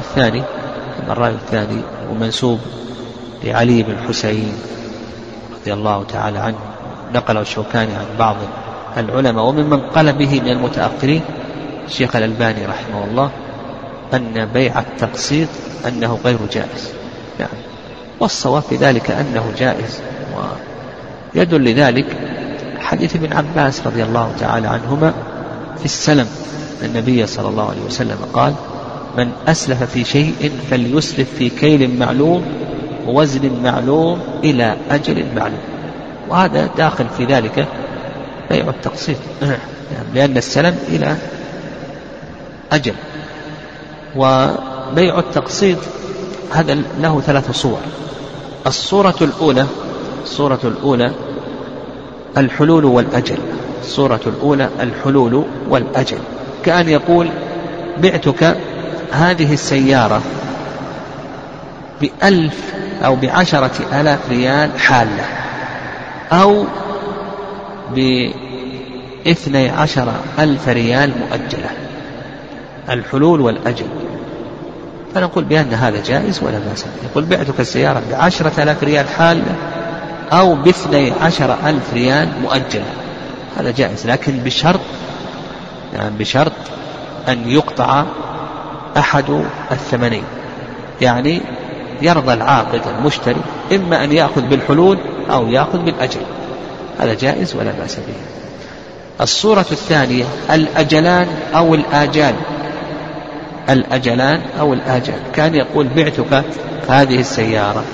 الثاني 0.06 0.42
الرأي 1.10 1.30
الثاني 1.30 1.80
ومنسوب 2.10 2.58
لعلي 3.44 3.82
بن 3.82 3.92
الحسين 3.92 4.52
رضي 5.60 5.72
الله 5.72 6.04
تعالى 6.04 6.38
عنه 6.38 6.58
نقله 7.14 7.40
الشوكاني 7.40 7.94
عن 7.94 8.06
بعض 8.18 8.36
العلماء 8.96 9.44
وممن 9.44 9.80
قال 9.80 10.12
به 10.12 10.40
من 10.40 10.48
المتأخرين 10.48 11.20
الشيخ 11.86 12.16
الألباني 12.16 12.66
رحمه 12.66 13.04
الله 13.04 13.30
أن 14.14 14.46
بيع 14.54 14.80
التقسيط 14.80 15.48
أنه 15.86 16.18
غير 16.24 16.38
جائز. 16.52 16.92
يعني 17.40 17.58
والصواب 18.20 18.62
في 18.62 18.76
ذلك 18.76 19.10
أنه 19.10 19.52
جائز 19.58 20.00
ويدل 21.36 21.64
لذلك 21.64 22.06
حديث 22.78 23.16
ابن 23.16 23.32
عباس 23.32 23.86
رضي 23.86 24.02
الله 24.02 24.32
تعالى 24.40 24.68
عنهما 24.68 25.14
في 25.78 25.84
السلم. 25.84 26.26
النبي 26.82 27.26
صلى 27.26 27.48
الله 27.48 27.70
عليه 27.70 27.80
وسلم 27.80 28.18
قال 28.32 28.54
من 29.18 29.30
أسلف 29.48 29.82
في 29.82 30.04
شيء 30.04 30.52
فليسلف 30.70 31.28
في 31.38 31.48
كيل 31.48 31.98
معلوم 31.98 32.44
ووزن 33.06 33.62
معلوم 33.62 34.20
إلى 34.44 34.76
أجل 34.90 35.24
معلوم. 35.36 35.60
وهذا 36.28 36.70
داخل 36.76 37.06
في 37.16 37.24
ذلك 37.24 37.66
بيع 38.50 38.68
التقسيط. 38.68 39.16
لأن 40.14 40.36
السلم 40.36 40.78
إلى 40.88 41.16
أجل. 42.72 42.94
وبيع 44.16 45.18
التقسيط 45.18 45.78
هذا 46.52 46.78
له 47.00 47.20
ثلاث 47.20 47.50
صور. 47.50 47.78
الصورة 48.66 49.16
الأولى 49.20 49.66
الصورة 50.26 50.58
الأولى 50.64 51.10
الحلول 52.36 52.84
والأجل. 52.84 53.38
الصورة 53.80 54.20
الأولى 54.26 54.68
الحلول 54.80 55.44
والأجل. 55.68 56.18
كأن 56.64 56.88
يقول 56.88 57.28
بعتك 57.98 58.56
هذه 59.12 59.52
السيارة 59.52 60.22
بألف 62.00 62.74
أو 63.04 63.16
بعشرة 63.16 64.00
آلاف 64.00 64.18
ريال 64.30 64.78
حالة 64.78 65.24
أو 66.32 66.64
باثني 67.94 69.68
عشر 69.68 70.12
ألف 70.38 70.68
ريال 70.68 71.10
مؤجلة. 71.20 71.70
الحلول 72.90 73.40
والأجل. 73.40 73.86
فنقول 75.14 75.44
بأن 75.44 75.74
هذا 75.74 76.02
جائز 76.02 76.42
ولا 76.42 76.58
بأس 76.58 76.86
يقول 77.10 77.24
بعتك 77.24 77.60
السيارة 77.60 78.02
بعشرة 78.10 78.62
آلاف 78.62 78.84
ريال 78.84 79.08
حالة 79.08 79.54
أو 80.32 80.54
باثني 80.54 81.12
عشر 81.22 81.56
ألف 81.66 81.94
ريال 81.94 82.28
مؤجلة. 82.42 82.84
هذا 83.56 83.70
جائز 83.70 84.06
لكن 84.06 84.38
بشرط 84.38 84.80
يعني 85.94 86.18
بشرط 86.18 86.52
أن 87.28 87.50
يقطع 87.50 88.04
أحد 88.96 89.44
الثمنين. 89.72 90.24
يعني 91.00 91.40
يرضى 92.02 92.32
العاقد 92.32 92.80
المشتري 92.98 93.40
إما 93.72 94.04
أن 94.04 94.12
يأخذ 94.12 94.40
بالحلول 94.40 94.98
أو 95.30 95.48
يأخذ 95.48 95.78
بالأجل 95.78 96.20
هذا 96.98 97.14
جائز 97.14 97.54
ولا 97.56 97.72
بأس 97.72 97.96
به. 97.96 98.14
الصورة 99.20 99.66
الثانية 99.72 100.24
الأجلان 100.50 101.28
أو 101.54 101.74
الآجال. 101.74 102.34
الأجلان 103.70 104.40
أو 104.60 104.74
الآجال. 104.74 105.18
كان 105.32 105.54
يقول 105.54 105.88
بعتك 105.88 106.44
هذه 106.88 107.20
السيارة. 107.20 107.84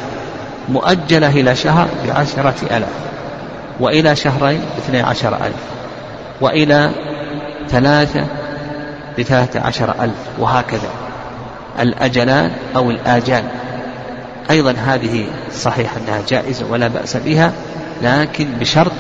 مؤجلة 0.69 1.29
إلى 1.29 1.57
شهر 1.57 1.89
بعشرة 2.07 2.55
ألاف 2.63 2.89
وإلى 3.81 4.17
شهرين 4.17 4.61
باثني 4.77 5.01
عشر 5.01 5.35
ألف 5.35 5.63
وإلى 6.41 6.91
ثلاثة 7.69 8.27
بثلاثة 9.19 9.61
عشر 9.61 9.95
ألف 10.01 10.15
وهكذا. 10.39 10.91
الأجلان 11.81 12.51
أو 12.77 12.91
الآجال. 12.91 13.45
أيضا 14.51 14.73
هذه 14.73 15.25
صحيح 15.53 15.97
أنها 15.97 16.23
جائزة 16.29 16.67
ولا 16.71 16.89
بأس 16.89 17.17
بها 17.17 17.53
لكن 18.03 18.47
بشرط 18.61 18.93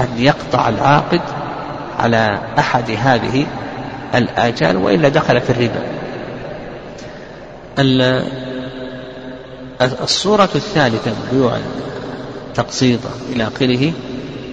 أن 0.00 0.08
يقطع 0.18 0.68
العاقد 0.68 1.20
على 1.98 2.38
أحد 2.58 2.90
هذه 2.90 3.46
الآجال 4.14 4.76
وإلا 4.76 5.08
دخل 5.08 5.40
في 5.40 5.50
الربا. 5.50 5.82
الصورة 9.80 10.48
الثالثة 10.54 11.12
بيوع 11.32 11.58
تقسيطة 12.54 13.10
إلى 13.32 13.48
آخره 13.48 13.92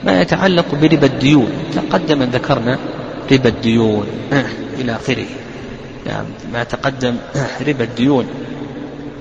ما 0.04 0.22
يتعلق 0.22 0.76
بربا 0.76 1.06
الديون. 1.06 1.50
تقدم 1.76 2.22
أن 2.22 2.30
ذكرنا 2.30 2.78
ربا 3.32 3.50
الديون 3.50 4.08
إلى 4.80 4.96
آخره. 4.96 5.26
يعني 6.06 6.28
ما 6.54 6.64
تقدم 6.64 7.16
ربا 7.68 7.84
الديون. 7.84 8.28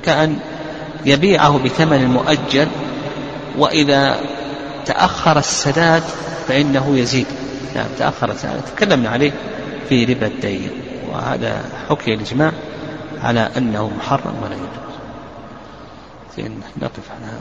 كأن 0.03 0.36
يبيعه 1.07 1.59
بثمن 1.59 2.07
مؤجل 2.07 2.68
وإذا 3.59 4.16
تأخر 4.86 5.38
السداد 5.38 6.03
فإنه 6.48 6.98
يزيد. 6.98 7.26
نعم 7.74 7.86
تأخر 7.98 8.30
السداد. 8.30 8.61
تكلمنا 8.76 9.09
عليه 9.09 9.32
في 9.88 10.05
ربا 10.05 10.26
الدين. 10.26 10.70
وهذا 11.12 11.64
حكي 11.88 12.14
الإجماع 12.14 12.53
على 13.22 13.48
أنه 13.57 13.90
محرم 13.98 14.34
ولا 14.42 14.55
يجوز. 14.55 14.91
نقف 16.76 17.11
على 17.11 17.41